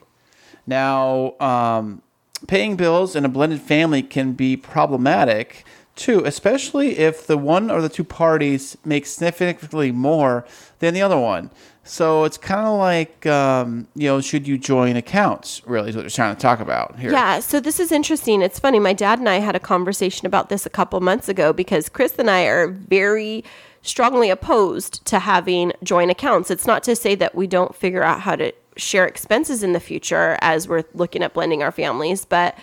[0.67, 2.01] Now, um,
[2.47, 7.81] paying bills in a blended family can be problematic too, especially if the one or
[7.81, 10.45] the two parties make significantly more
[10.79, 11.49] than the other one.
[11.83, 15.61] So it's kind of like, um, you know, should you join accounts?
[15.65, 17.11] Really, is what they're trying to talk about here.
[17.11, 18.41] Yeah, so this is interesting.
[18.41, 18.79] It's funny.
[18.79, 22.15] My dad and I had a conversation about this a couple months ago because Kris
[22.17, 23.43] and I are very
[23.83, 26.49] strongly opposed to having joint accounts.
[26.49, 29.79] It's not to say that we don't figure out how to share expenses in the
[29.79, 32.57] future as we're looking at blending our families, but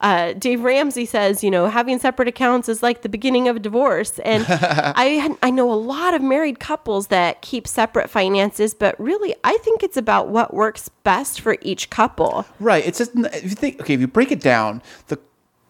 [0.00, 3.58] uh, Dave Ramsey says, you know, having separate accounts is like the beginning of a
[3.58, 4.18] divorce.
[4.20, 9.34] And I I know a lot of married couples that keep separate finances, but really,
[9.44, 12.46] I think it's about what works best for each couple.
[12.58, 12.86] Right.
[12.86, 15.18] It's just if you think okay, if you break it down, the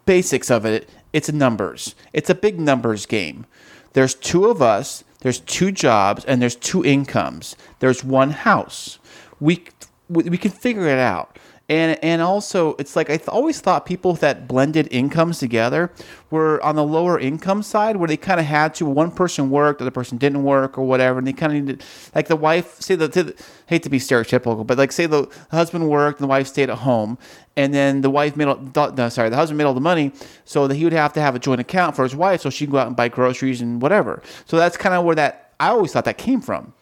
[0.07, 1.97] basics of it, it's numbers.
[2.13, 3.47] It's a big numbers game.
[3.95, 7.57] There's two of us, there's two jobs, and there's two incomes.
[7.81, 9.00] There's one house.
[9.41, 9.65] We
[10.11, 11.39] we, can figure it out.
[11.69, 15.93] And, and also, it's like I th- always thought people that blended incomes together
[16.29, 19.79] were on the lower income side, where they kind of had to one person worked,
[19.79, 22.81] the other person didn't work, or whatever, and they kind of needed like the wife.
[22.81, 26.29] Say the, the hate to be stereotypical, but like say the husband worked and the
[26.29, 27.17] wife stayed at home,
[27.57, 30.11] and then the wife made all, no, sorry, the husband made all the money,
[30.45, 32.65] so that he would have to have a joint account for his wife, so she
[32.67, 34.25] can go out and buy groceries and whatever.
[34.45, 36.73] So that's kind of where that I always thought that came from.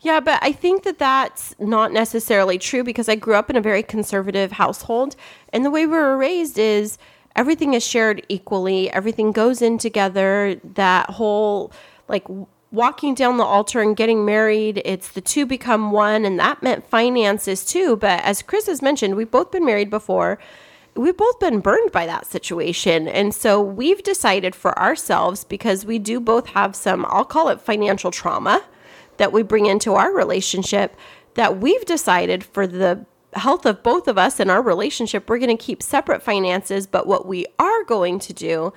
[0.00, 3.60] Yeah, but I think that that's not necessarily true because I grew up in a
[3.60, 5.16] very conservative household.
[5.52, 6.98] And the way we were raised is
[7.34, 10.60] everything is shared equally, everything goes in together.
[10.62, 11.72] That whole,
[12.08, 12.26] like,
[12.70, 16.24] walking down the altar and getting married, it's the two become one.
[16.24, 17.96] And that meant finances too.
[17.96, 20.38] But as Kris has mentioned, we've both been married before.
[20.94, 23.08] We've both been burned by that situation.
[23.08, 27.60] And so we've decided for ourselves because we do both have some, I'll call it
[27.60, 28.64] financial trauma
[29.18, 30.96] that we bring into our relationship
[31.34, 35.56] that we've decided for the health of both of us and our relationship, we're going
[35.56, 36.86] to keep separate finances.
[36.86, 38.72] But what we are going to do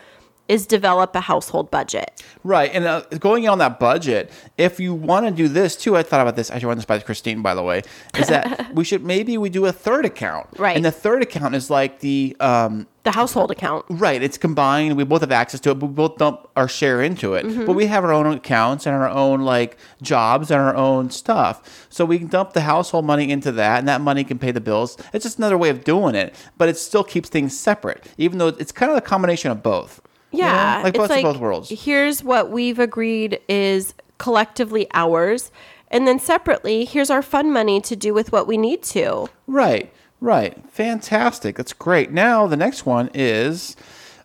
[0.49, 2.21] is develop a household budget.
[2.43, 2.71] Right.
[2.73, 6.19] And uh, going on that budget, if you want to do this too, I thought
[6.21, 6.51] about this.
[6.51, 7.83] I should run this by Kristine, by the way,
[8.17, 10.47] is that we should maybe we do a third account.
[10.57, 10.75] Right.
[10.75, 13.85] And the third account is like the, um, The household account.
[13.89, 14.97] right, it's combined.
[14.97, 17.45] We both have access to it, but we both dump our share into it.
[17.45, 17.65] Mm-hmm.
[17.65, 21.87] But we have our own accounts and our own like jobs and our own stuff.
[21.89, 24.61] So we can dump the household money into that, and that money can pay the
[24.61, 24.97] bills.
[25.13, 28.47] It's just another way of doing it, but it still keeps things separate, even though
[28.47, 30.01] it's kind of a combination of both.
[30.31, 30.45] You know?
[30.45, 30.81] Yeah.
[30.83, 31.69] Like of both worlds.
[31.69, 35.51] Here's what we've agreed is collectively ours.
[35.89, 39.27] And then separately, here's our fun money to do with what we need to.
[39.47, 40.55] Right, right.
[40.69, 41.55] Fantastic.
[41.55, 42.11] That's great.
[42.11, 43.75] Now, the next one is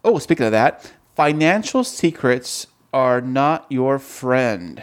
[0.04, 4.82] oh, speaking of that, financial secrets are not your friend.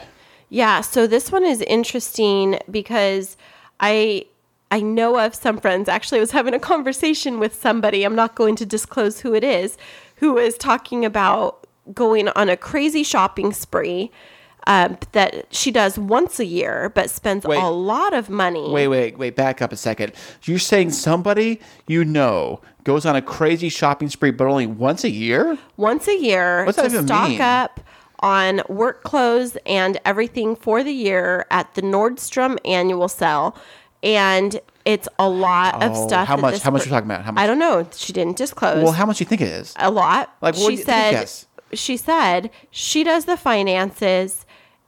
[0.50, 3.38] Yeah, so this one is interesting because
[3.80, 4.26] I
[4.70, 5.88] I know of some friends.
[5.90, 8.04] Actually, I was having a conversation with somebody.
[8.04, 9.78] I'm not going to disclose who it is,
[10.22, 14.12] who is talking about going on a crazy shopping spree
[14.68, 17.60] um, that she does once a year, but spends Wait.
[17.60, 18.70] a lot of money.
[18.70, 20.14] Wait, wait, wait, back up a second.
[20.44, 25.10] You're saying somebody you know goes on a crazy shopping spree, but only once a
[25.10, 25.58] year?
[25.76, 27.42] once a year What's that to even stock mean?
[27.42, 27.80] up
[28.20, 33.56] on work clothes and everything for the year at the Nordstrom annual sale.
[34.04, 36.28] And it's a lot of Oh, stuff.
[36.28, 37.24] how that much- this how much per- we're talking about?
[37.26, 37.42] How much?
[37.44, 37.88] I don't know.
[37.96, 38.84] She didn't disclose.
[38.84, 39.74] Well, how much do you think it is?
[39.78, 40.32] a lot.
[40.42, 41.46] Like, what she do you- take a said guess.
[41.74, 44.46] she said she does the finances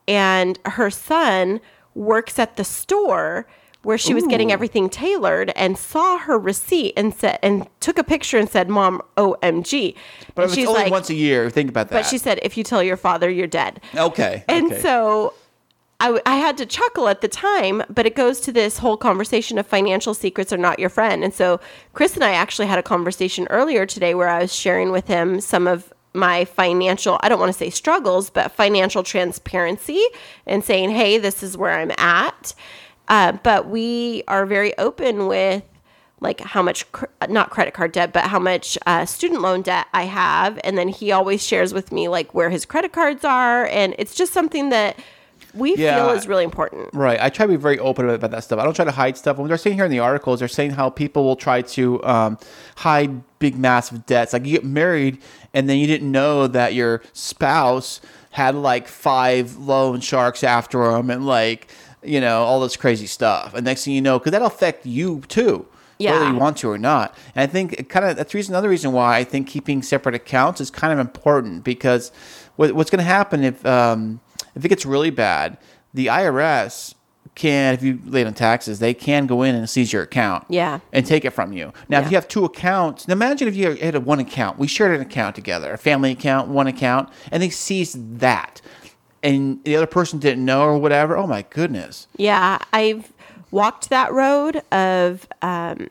[0.08, 1.62] and her son
[1.96, 3.48] works at the store
[3.84, 8.04] where she was getting everything tailored and saw her receipt and said and took a
[8.04, 9.94] picture and said, "Mom, OMG."
[10.36, 11.50] But and if it's only once a year.
[11.50, 11.96] Think about that.
[12.04, 14.46] but she said, "If you tell your father, you're dead." okay.
[14.48, 14.82] And okay.
[14.82, 15.34] so
[16.04, 19.58] I, I had to chuckle at the time, but it goes to this whole conversation
[19.58, 21.24] of financial secrets are not your friend.
[21.24, 21.62] And so
[21.94, 25.40] Kris and I actually had a conversation earlier today where I was sharing with him
[25.40, 30.04] some of my financial, I don't want to say struggles, but financial transparency
[30.46, 32.54] and saying, hey, this is where I'm at.
[33.08, 35.64] Uh, but we are very open with
[36.20, 39.88] like how much cr- not credit card debt but how much uh, student loan debt
[39.94, 43.66] i have and then he always shares with me like where his credit cards are
[43.68, 44.98] and it's just something that
[45.54, 45.96] we Yeah.
[45.98, 47.20] feel is really important Right.
[47.22, 48.60] I try to be very open about that stuff.
[48.60, 49.38] I don't try to hide stuff.
[49.38, 52.38] When they're saying here in the articles, they're saying how people will try to um,
[52.78, 54.34] hide big, massive debts.
[54.34, 55.20] Like you get married
[55.54, 61.10] and then you didn't know that your spouse had like five loan sharks after them
[61.10, 61.68] and like,
[62.02, 63.54] you know, all this crazy stuff.
[63.54, 65.66] And next thing you know, because that'll affect you too.
[66.00, 67.16] Whether you want to or not.
[67.36, 70.60] And I think kind of that's reason another reason why I think keeping separate accounts
[70.60, 72.12] is kind of important because
[72.56, 74.20] what, what's going to happen if um,
[74.56, 75.58] if it gets really bad,
[75.94, 76.96] the IRS
[77.36, 80.46] can, if you late on taxes, they can go in and seize your account.
[80.50, 80.80] Yeah.
[80.92, 81.74] And take it from you.
[81.90, 84.60] Now, if you have two accounts, now imagine if you had a one account.
[84.60, 88.62] We shared an account together, a family account, one account, and they seized that.
[89.24, 91.18] And the other person didn't know or whatever.
[91.18, 92.08] Oh my goodness.
[92.18, 93.12] yeah i've
[93.52, 95.88] walked that road of um,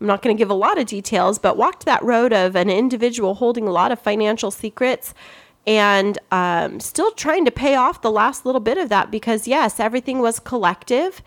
[0.00, 2.68] i'm not going to give a lot of details but walked that road of an
[2.70, 5.12] individual holding a lot of financial secrets
[5.68, 9.78] and um, still trying to pay off the last little bit of that because yes
[9.78, 11.22] everything was collective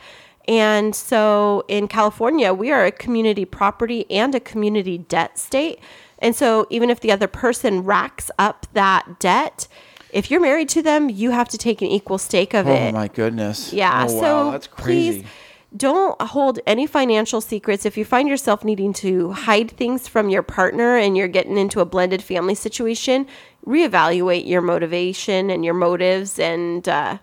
[0.48, 5.80] and so in california we are a community property and a community debt state
[6.18, 9.68] and so even if the other person racks up that debt
[10.12, 12.98] if you're married to them you have to take an equal stake of it Oh
[12.98, 13.72] my goodness.
[13.72, 14.06] yeah.
[14.06, 15.22] Oh, so wow, that's crazy.
[15.22, 15.30] please
[15.76, 17.86] don't hold any financial secrets.
[17.86, 21.80] If you find yourself needing to hide things from your partner and you're getting into
[21.80, 23.26] a blended family situation,
[23.66, 27.20] reevaluate your motivation and your motives and uh,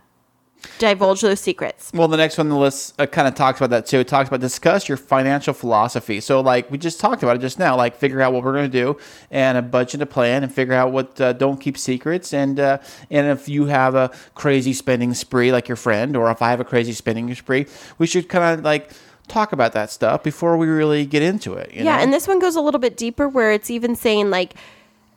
[0.79, 1.91] divulge those secrets.
[1.95, 3.99] Well, the next one on the list uh, kind of talks about that too.
[3.99, 6.21] It talks about discuss your financial philosophy.
[6.21, 8.71] So, like we just talked about it just now, like figure out what we're going
[8.71, 8.99] to do
[9.31, 12.33] and a budget, a plan, and figure out what uh, don't keep secrets.
[12.33, 12.79] And uh,
[13.11, 16.61] and if you have a crazy spending spree like your friend, or if I have
[16.61, 17.67] a crazy spending spree,
[17.99, 18.91] we should kind of like
[19.29, 21.73] talk about that stuff before we really get into it.
[21.73, 22.03] You yeah, know?
[22.03, 24.55] and this one goes a little bit deeper where it's even saying like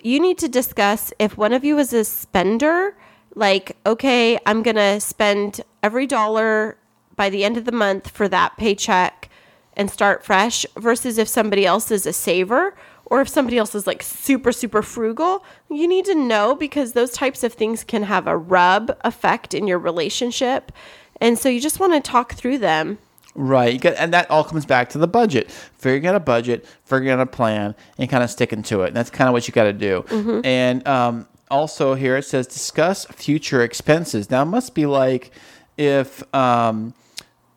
[0.04, 2.96] you need to discuss if one of you is a spender,
[3.36, 6.78] like okay, I'm going to spend every dollar
[7.16, 9.30] by the end of the month for that paycheck
[9.74, 13.88] and start fresh versus if somebody else is a saver or if somebody else is
[13.88, 18.28] like super super frugal you need to know because those types of things can have
[18.28, 20.72] a rub effect in your relationship
[21.20, 22.98] and so you just want to talk through them
[23.34, 23.84] Right.
[23.86, 25.50] And that all comes back to the budget.
[25.52, 28.88] Figuring out a budget, figuring out a plan, and kind of sticking to it.
[28.88, 30.04] And that's kind of what you got to do.
[30.08, 30.46] Mm-hmm.
[30.46, 34.32] And um, also here it says discuss future expenses.
[34.32, 35.32] Now it must be like
[35.78, 36.94] if um,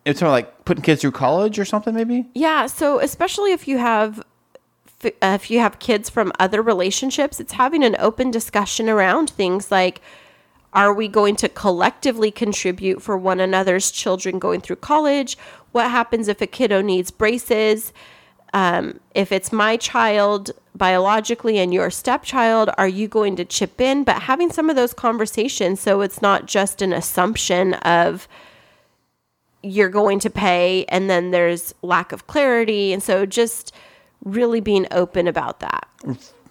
[0.03, 2.27] it's of like putting kids through college or something, maybe.
[2.33, 4.19] Yeah, so especially if you have
[5.03, 9.71] uh, if you have kids from other relationships, it's having an open discussion around things
[9.71, 10.01] like
[10.73, 15.37] are we going to collectively contribute for one another's children going through college?
[15.71, 17.93] What happens if a kiddo needs braces?
[18.53, 24.03] Um, if it's my child biologically and your stepchild, are you going to chip in?
[24.03, 28.27] But having some of those conversations so it's not just an assumption of
[29.63, 32.93] you're going to pay and then there's lack of clarity.
[32.93, 33.73] And so just
[34.23, 35.87] really being open about that.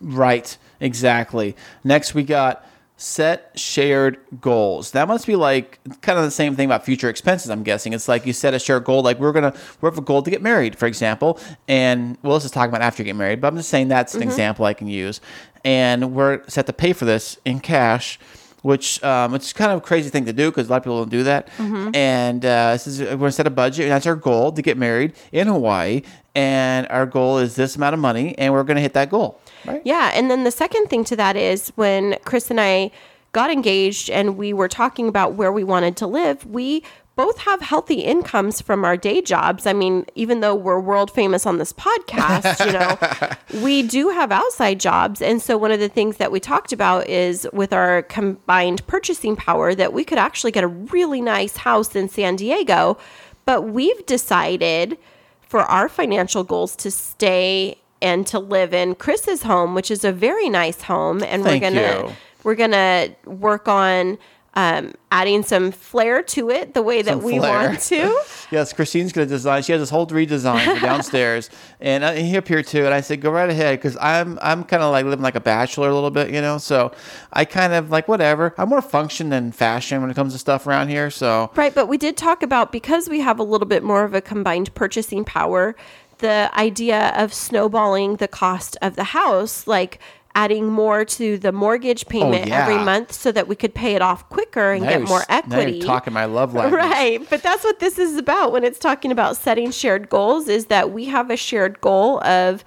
[0.01, 0.57] Right.
[0.81, 1.55] Exactly.
[1.85, 4.93] Next, we got set shared goals.
[4.93, 7.51] That must be like kind of the same thing about future expenses.
[7.51, 9.03] I'm guessing it's like you set a shared goal.
[9.03, 12.45] Like we're gonna we have a goal to get married, for example, and well, let's
[12.45, 13.41] just talk about after you get married.
[13.41, 15.21] But I'm just saying that's an example I can use,
[15.65, 18.19] and we're set to pay for this in cash.
[18.63, 20.97] Which um, it's kind of a crazy thing to do because a lot of people
[21.01, 21.51] don't do that.
[21.95, 24.79] And uh, this is we're gonna set a budget, and that's our goal to get
[24.79, 26.01] married in Hawaii.
[26.35, 29.39] And our goal is this amount of money, and we're gonna hit that goal.
[29.67, 29.83] Right?
[29.85, 30.11] Yeah.
[30.15, 32.91] And then the second thing to that is when Kris and I
[33.33, 36.83] got engaged and we were talking about where we wanted to live, we
[37.17, 39.67] both have healthy incomes from our day jobs.
[39.67, 44.33] I mean, even though we're world famous on this podcast, you know, we do have
[44.33, 45.23] outside jobs.
[45.23, 49.37] And so one of the things that we talked about is with our combined purchasing
[49.37, 52.99] power that we could actually get a really nice house in San Diego.
[53.45, 54.99] But we've decided
[55.41, 60.13] for our financial goals to stay and to live in Kris's home, which is a
[60.13, 62.15] very nice home, and Thank we're gonna you.
[62.45, 64.19] we're gonna work on
[64.57, 67.69] um, adding some flair to it the way that Some we flair.
[67.69, 68.23] want to.
[68.51, 69.65] Yes, Kristine's going to design.
[69.65, 72.85] She has this whole redesign downstairs, and uh, he up here too.
[72.85, 75.41] And I said, go right ahead, because I'm I'm kind of like living like a
[75.41, 76.59] bachelor a little bit, you know.
[76.59, 76.93] So
[77.33, 78.55] I kind of like whatever.
[78.57, 81.11] I'm more function than fashion when it comes to stuff around here.
[81.11, 84.15] So Right, but we did talk about because we have a little bit more of
[84.15, 85.75] a combined purchasing power,
[86.19, 89.99] the idea of snowballing the cost of the house, like
[90.37, 92.85] adding more to the mortgage payment every Oh, yeah.
[92.85, 95.77] month so that we could pay it off quicker and now get more equity.
[95.77, 96.81] you're talking my love language.
[96.83, 97.31] Right.
[97.31, 100.91] But that's what this is about when it's talking about setting shared goals is that
[100.91, 102.65] we have a shared goal of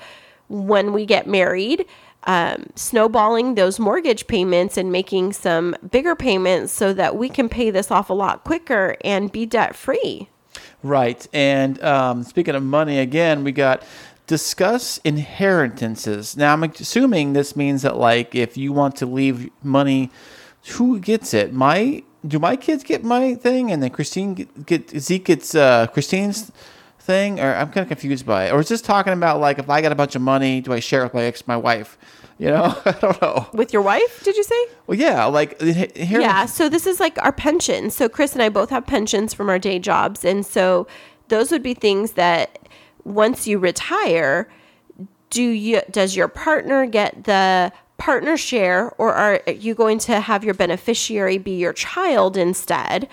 [0.48, 1.86] when we get married,
[2.24, 7.70] um, snowballing those mortgage payments and making some bigger payments so that we can pay
[7.70, 10.30] this off a lot quicker and be debt free.
[10.84, 11.26] Right.
[11.34, 13.84] And um, speaking of money, again, we got
[14.28, 16.38] discuss inheritances.
[16.38, 20.12] Now, I'm assuming this means that, like, if you want to leave money,
[20.72, 21.54] who gets it?
[21.54, 25.88] My do my kids get my thing, and then Kristine get, get Zeke gets uh,
[25.88, 26.52] Kristine's
[27.00, 28.52] thing, or I'm kind of confused by it.
[28.52, 30.80] Or is this talking about like if I got a bunch of money, do I
[30.80, 31.98] share it with my ex, my wife?
[32.40, 33.48] You know, I don't know.
[33.54, 34.66] With your wife, did you say?
[34.86, 37.90] Well, yeah, like inherit- Yeah, so this is like our pension.
[37.90, 40.88] So Kris and I both have pensions from our day jobs, and so
[41.30, 42.60] those would be things that
[43.04, 44.50] once you retire,
[45.30, 50.44] do you does your partner get the partner share, or are you going to have
[50.44, 53.10] your beneficiary be your child instead?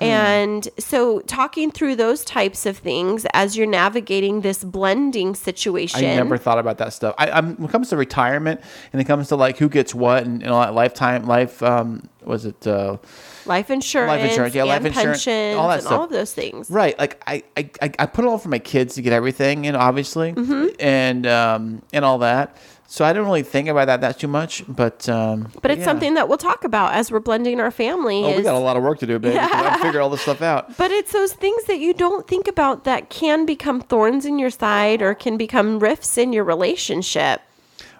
[0.00, 6.04] And so, talking through those types of things as you're navigating this blending situation.
[6.04, 7.14] I never thought about that stuff.
[7.18, 8.60] I, I'm, when it comes to retirement
[8.92, 12.08] and it comes to like who gets what and, and all that lifetime life, um,
[12.24, 12.98] was it uh,
[13.46, 15.92] life insurance, Life insurance, yeah, life insurance, pensions, all that and stuff.
[15.98, 16.70] all of those things.
[16.70, 16.96] right?
[16.98, 19.76] Like I, I I I put it all for my kids to get everything, and
[19.76, 20.66] obviously, Mm-hmm.
[20.78, 22.56] and um and all that.
[22.90, 25.84] So I don't really think about that that too much, but um, But it's yeah.
[25.84, 28.24] something that we'll talk about as we're blending our family.
[28.24, 29.34] Oh, we got a lot of work to do, baby.
[29.34, 29.76] Yeah.
[29.76, 30.74] figure all this stuff out.
[30.78, 34.48] But it's those things that you don't think about that can become thorns in your
[34.48, 37.42] side or can become rifts in your relationship.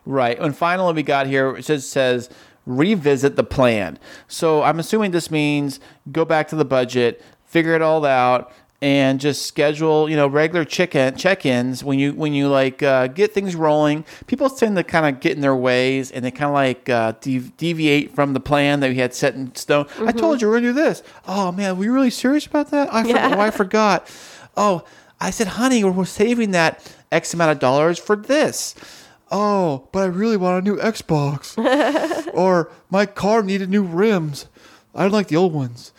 [0.06, 0.38] Right.
[0.40, 2.30] And finally, we got here, it just says
[2.64, 3.98] revisit the plan.
[4.26, 5.80] So I'm assuming this means
[6.10, 10.64] go back to the budget, figure it all out, and just schedule, you know, regular
[10.64, 14.04] check-in, check-ins when you when you like uh, get things rolling.
[14.26, 17.12] People tend to kind of get in their ways and they kind of like uh,
[17.20, 19.86] dev- deviate from the plan that we had set in stone.
[19.98, 21.02] I told you we're gonna do this.
[21.26, 22.92] Oh man, were you really serious about that?
[22.92, 23.30] I forgot.
[23.30, 23.36] Yeah.
[23.36, 24.10] Oh, I forgot.
[24.56, 24.84] Oh,
[25.20, 28.74] I said, honey, we're saving that X amount of dollars for this.
[29.30, 31.58] Oh, but I really want a new Xbox.
[32.34, 34.46] or my car needed new rims.
[34.94, 35.92] I don't like the old ones.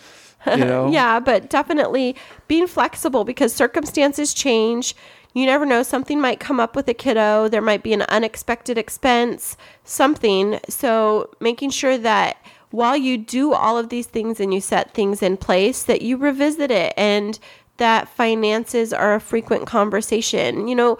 [0.47, 0.91] You know?
[0.91, 2.15] Yeah, but definitely
[2.49, 4.93] being flexible because circumstances change.
[5.33, 7.47] You never know, something might come up with a kiddo.
[7.47, 10.59] There might be an unexpected expense, something.
[10.67, 15.21] So, making sure that while you do all of these things and you set things
[15.21, 17.39] in place, that you revisit it and
[17.77, 20.67] that finances are a frequent conversation.
[20.67, 20.97] You know,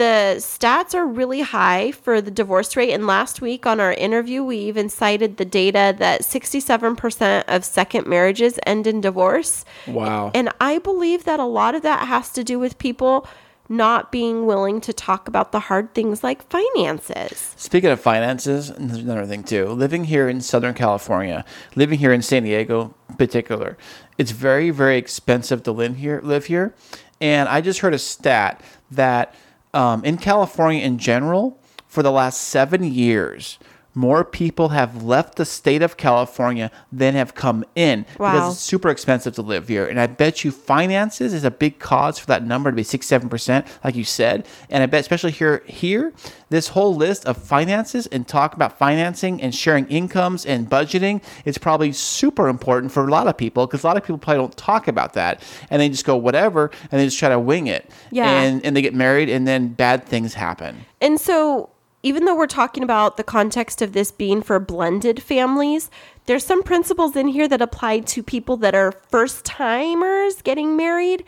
[0.00, 2.90] the stats are really high for the divorce rate.
[2.90, 8.06] And last week on our interview, we even cited the data that 67% of second
[8.06, 9.66] marriages end in divorce.
[9.86, 10.30] Wow.
[10.34, 13.28] And I believe that a lot of that has to do with people
[13.68, 17.52] not being willing to talk about the hard things like finances.
[17.58, 19.66] Speaking of finances, there's another thing too.
[19.66, 21.44] Living here in Southern California,
[21.76, 23.76] living here in San Diego in particular,
[24.16, 26.22] it's very, very expensive to live here.
[26.24, 26.74] Live here,
[27.20, 29.34] and I just heard a stat that
[29.74, 33.58] um, in California in general, for the last seven years,
[34.00, 38.32] more people have left the state of California than have come in Wow.
[38.32, 39.86] because it's super expensive to live here.
[39.86, 43.06] And I bet you finances is a big cause for that number to be six,
[43.06, 44.46] seven percent, like you said.
[44.70, 46.12] And I bet especially here here,
[46.48, 51.58] this whole list of finances and talk about financing and sharing incomes and budgeting is
[51.58, 54.56] probably super important for a lot of people because a lot of people probably don't
[54.56, 57.90] talk about that and they just go whatever and they just try to wing it.
[58.10, 58.30] Yeah.
[58.42, 60.86] And and they get married and then bad things happen.
[61.02, 61.70] And so,
[62.02, 65.90] even though we're talking about the context of this being for blended families,
[66.26, 71.24] there's some principles in here that apply to people that are first timers getting married.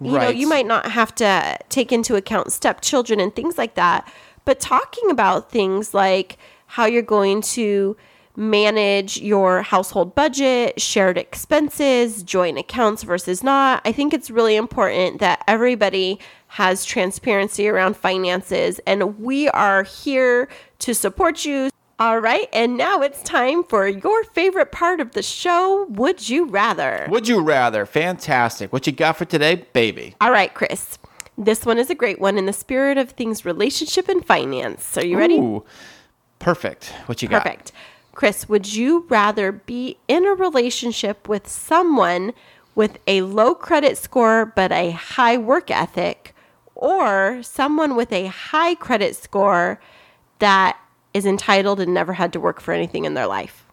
[0.00, 4.10] You know, you might not have to take into account stepchildren and things like that,
[4.44, 7.96] but talking about things like how you're going to
[8.36, 13.82] manage your household budget, shared expenses, joint accounts versus not.
[13.84, 16.18] I think it's really important that everybody
[16.50, 20.48] has transparency around finances, and we are here
[20.80, 21.70] to support you.
[22.00, 26.46] All right, and now it's time for your favorite part of the show Would You
[26.46, 27.06] Rather?
[27.08, 27.86] Would you rather?
[27.86, 28.72] Fantastic.
[28.72, 30.16] What you got for today, baby?
[30.20, 30.98] All right, Kris.
[31.38, 34.98] This one is a great one in the spirit of things relationship and finance.
[34.98, 35.36] Are you ready?
[35.38, 35.64] Ooh,
[36.40, 36.92] perfect.
[37.06, 37.44] What you got?
[37.44, 37.70] Perfect.
[38.12, 42.32] Kris, would you rather be in a relationship with someone
[42.74, 46.34] with a low credit score but a high work ethic
[46.80, 49.78] or someone with a high credit score
[50.40, 50.76] that
[51.14, 53.64] is entitled and never had to work for anything in their life?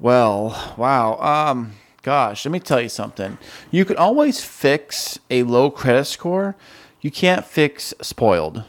[0.00, 1.18] Well, wow.
[1.18, 1.72] Um,
[2.02, 3.36] gosh, let me tell you something.
[3.70, 6.54] You can always fix a low credit score.
[7.00, 8.64] You can't fix spoiled,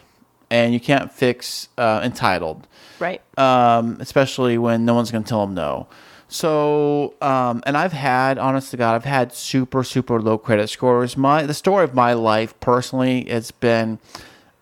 [0.50, 2.68] and you can't fix uh, entitled.
[3.00, 3.22] Right.
[3.38, 5.88] um, especially when no one's going to tell them no.
[6.32, 11.18] So, um, and I've had, honest to God, I've had super, super low credit scores.
[11.18, 13.98] My the story of my life personally, it's been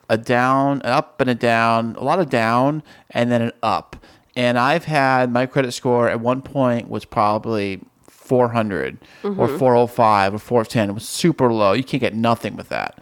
[0.09, 3.97] a down, an up, and a down, a lot of down, and then an up.
[4.33, 7.81] And I've had my credit score at one point was probably
[8.27, 10.89] 400 or 405 or 410.
[10.89, 11.73] It was super low.
[11.73, 12.99] You can't get nothing with that.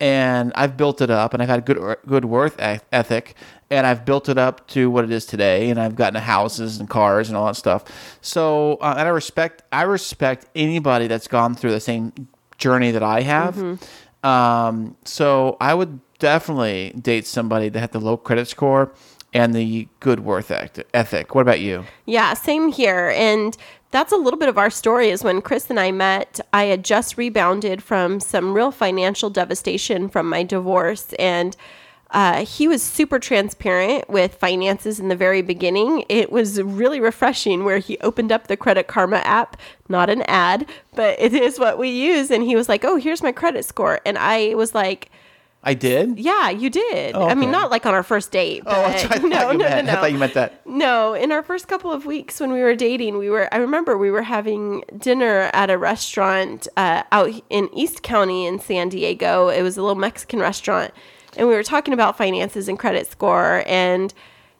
[0.00, 2.56] And I've built it up, and I've had good good worth
[2.92, 3.34] ethic,
[3.70, 5.70] and I've built it up to what it is today.
[5.70, 7.84] And I've gotten houses and cars and all that stuff.
[8.20, 12.12] So, uh, and I respect I respect anybody that's gone through the same
[12.58, 13.56] journey that I have.
[14.22, 18.92] Um, so I would definitely date somebody that had the low credit score
[19.34, 20.50] and the good worth
[20.94, 21.34] ethic.
[21.34, 21.84] What about you?
[22.06, 23.12] Yeah, same here.
[23.16, 23.56] And
[23.94, 26.84] that's a little bit of our story is when Kris and I met, I had
[26.84, 31.12] just rebounded from some real financial devastation from my divorce.
[31.16, 31.56] And
[32.10, 36.04] uh, he was super transparent with finances in the very beginning.
[36.08, 39.56] It was really refreshing where he opened up the Credit Karma app,
[39.88, 42.32] not an ad, but it is what we use.
[42.32, 44.00] And he was like, Oh, here's my credit score.
[44.04, 45.08] And I was like,
[45.66, 46.18] I did.
[46.18, 47.14] Yeah, you did.
[47.16, 47.52] Oh, I mean, okay.
[47.52, 48.62] not like on our first date.
[48.66, 49.88] Oh, that's but- what I thought you meant.
[49.88, 50.66] I thought you meant that.
[50.66, 53.48] No, in our first couple of weeks when we were dating, we were.
[53.52, 58.58] I remember we were having dinner at a restaurant uh, out in East County in
[58.60, 59.48] San Diego.
[59.48, 60.92] It was a little Mexican restaurant,
[61.36, 63.64] and we were talking about finances and credit score.
[63.66, 64.12] And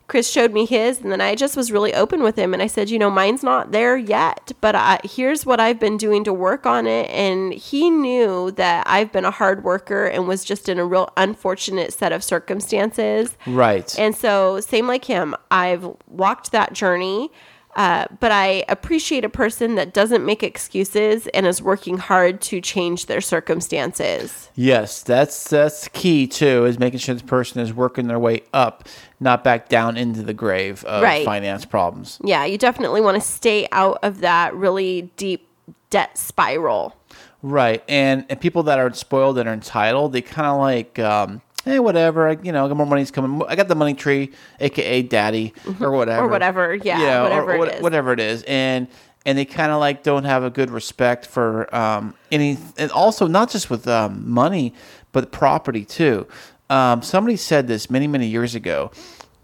[0.06, 2.66] Kris showed me his, and then I just was really open with him, and I
[2.66, 6.32] said, you know, mine's not there yet, but I, here's what I've been doing to
[6.32, 7.08] work on it.
[7.08, 11.10] And he knew that I've been a hard worker and was just in a real
[11.16, 13.36] unfortunate set of circumstances.
[13.46, 13.98] Right.
[13.98, 17.30] And so, same like him, I've walked that journey.
[17.76, 22.60] Uh, but I appreciate a person that doesn't make excuses and is working hard to
[22.60, 24.50] change their circumstances.
[24.54, 26.64] Yes, that's that's key too.
[26.66, 28.88] Is making sure this person is working their way up,
[29.20, 31.24] not back down into the grave of Right.
[31.24, 32.18] finance problems.
[32.24, 35.48] Yeah, you definitely want to stay out of that really deep
[35.90, 36.96] debt spiral.
[37.42, 41.42] Right, and and people that are spoiled and are entitled, they kind of like, um,
[41.64, 43.42] hey, whatever, I, you know, more money's coming.
[43.48, 46.26] I got the money tree, aka daddy, or whatever, Mm-hmm.
[46.26, 47.82] Or whatever, yeah, You know, whatever or, it what- is.
[47.82, 48.88] whatever it is, and
[49.26, 53.26] and they kind of like don't have a good respect for um, any, and also
[53.26, 54.74] not just with um, money,
[55.12, 56.26] but property too.
[56.68, 58.90] Um, somebody said this many many years ago.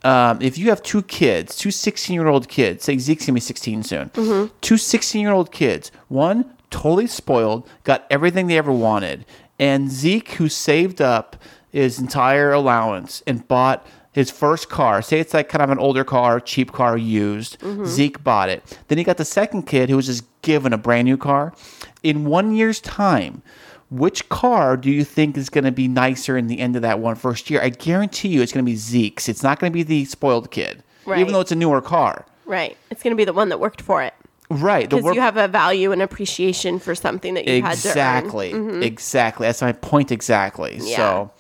[0.03, 3.41] Um, if you have two kids, two 16 year old kids, say Zeke's gonna be
[3.41, 4.55] 16 soon, Mm-hmm.
[4.63, 9.27] two 16 year old kids, one totally spoiled, got everything they ever wanted,
[9.59, 11.37] and Zeke, who saved up
[11.71, 16.03] his entire allowance and bought his first car, say it's like kind of an older
[16.05, 17.85] car, cheap car, used, mm-hmm.
[17.87, 18.79] Zeke bought it.
[18.89, 21.53] Then he got the second kid who was just given a brand new car.
[22.03, 23.43] In one year's time,
[23.89, 26.99] which car do you think is going to be nicer in the end of that
[26.99, 27.61] one first year?
[27.63, 29.29] I guarantee you it's going to be Zeke's.
[29.29, 31.21] It's not going to be the spoiled kid, Right.
[31.21, 32.25] even though it's a newer car.
[32.47, 32.77] Right.
[32.91, 34.15] It's going to be the one that worked for it.
[34.49, 34.89] Right.
[34.91, 37.93] Because work- you have a value and appreciation for something that you had to earn.
[37.93, 38.53] exactly.
[38.53, 38.83] Mm-hmm.
[38.83, 39.47] Exactly.
[39.47, 40.79] That's my point exactly.
[40.83, 40.97] Yeah.
[40.97, 41.31] So,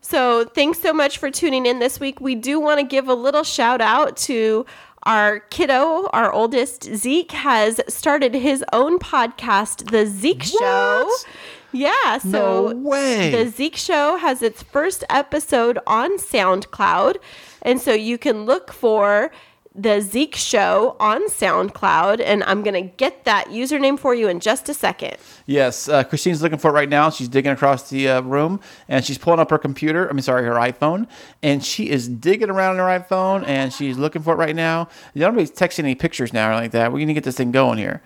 [0.00, 2.20] So thanks so much for tuning in this week.
[2.20, 4.64] We do want to give a little shout out to
[5.04, 11.10] our kiddo, our oldest Zeke has started his own podcast, The Zeke Show.
[11.72, 13.30] Yeah, so No way.
[13.30, 17.16] the Zeke Show has its first episode on SoundCloud,
[17.62, 19.30] and so you can look for
[19.80, 24.68] the Zeke Show on SoundCloud, and I'm gonna get that username for you in just
[24.68, 25.16] a second.
[25.46, 27.10] yes, uh, Kristine's looking for it right now.
[27.10, 30.08] She's digging across the uh, room and she's pulling up her computer.
[30.08, 31.08] I mean, sorry, her iPhone.
[31.42, 34.88] And she is digging around in her iPhone and she's looking for it right now.
[35.14, 36.92] Nobody's texting any pictures now or like that.
[36.92, 38.02] We're going to get this thing going here.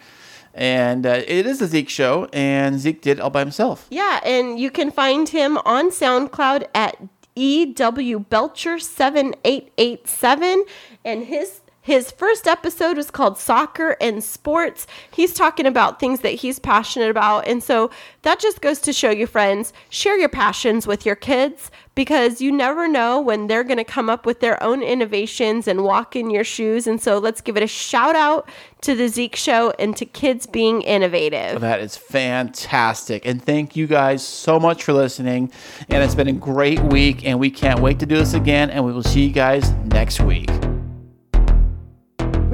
[0.54, 3.88] And uh, it is a Zeke show, and Zeke did it all by himself.
[3.90, 6.96] Yeah, and you can find him on SoundCloud at
[7.34, 10.64] EW Belcher 7887
[11.04, 14.86] and his his first episode was called Soccer and Sports.
[15.10, 17.46] He's talking about things that he's passionate about.
[17.46, 17.90] And so
[18.22, 22.50] that just goes to show you, friends, share your passions with your kids because you
[22.50, 26.30] never know when they're going to come up with their own innovations and walk in
[26.30, 26.86] your shoes.
[26.86, 28.48] And so let's give it a shout out
[28.80, 31.60] to the Zeke Show and to kids being innovative.
[31.60, 33.26] That is fantastic.
[33.26, 35.52] And thank you guys so much for listening.
[35.90, 38.70] And it's been a great week, and we can't wait to do this again.
[38.70, 40.48] And we will see you guys next week.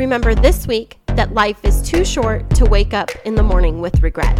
[0.00, 4.02] Remember this week that life is too short to wake up in the morning with
[4.02, 4.34] regret.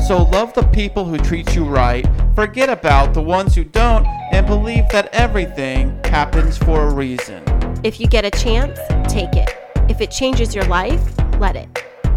[0.00, 4.46] So love the people who treat you right, forget about the ones who don't, and
[4.46, 7.44] believe that everything happens for a reason.
[7.84, 9.54] If you get a chance, take it.
[9.90, 11.02] If it changes your life,
[11.38, 11.68] let it.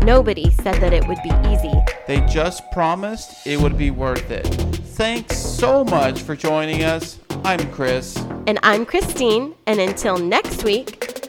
[0.06, 1.74] Nobody said that it would be easy.
[2.08, 4.48] They just promised it would be worth it.
[4.96, 7.20] Thanks so much for joining us.
[7.44, 8.16] I'm Kris.
[8.48, 11.19] And I'm Kristine, and until next week,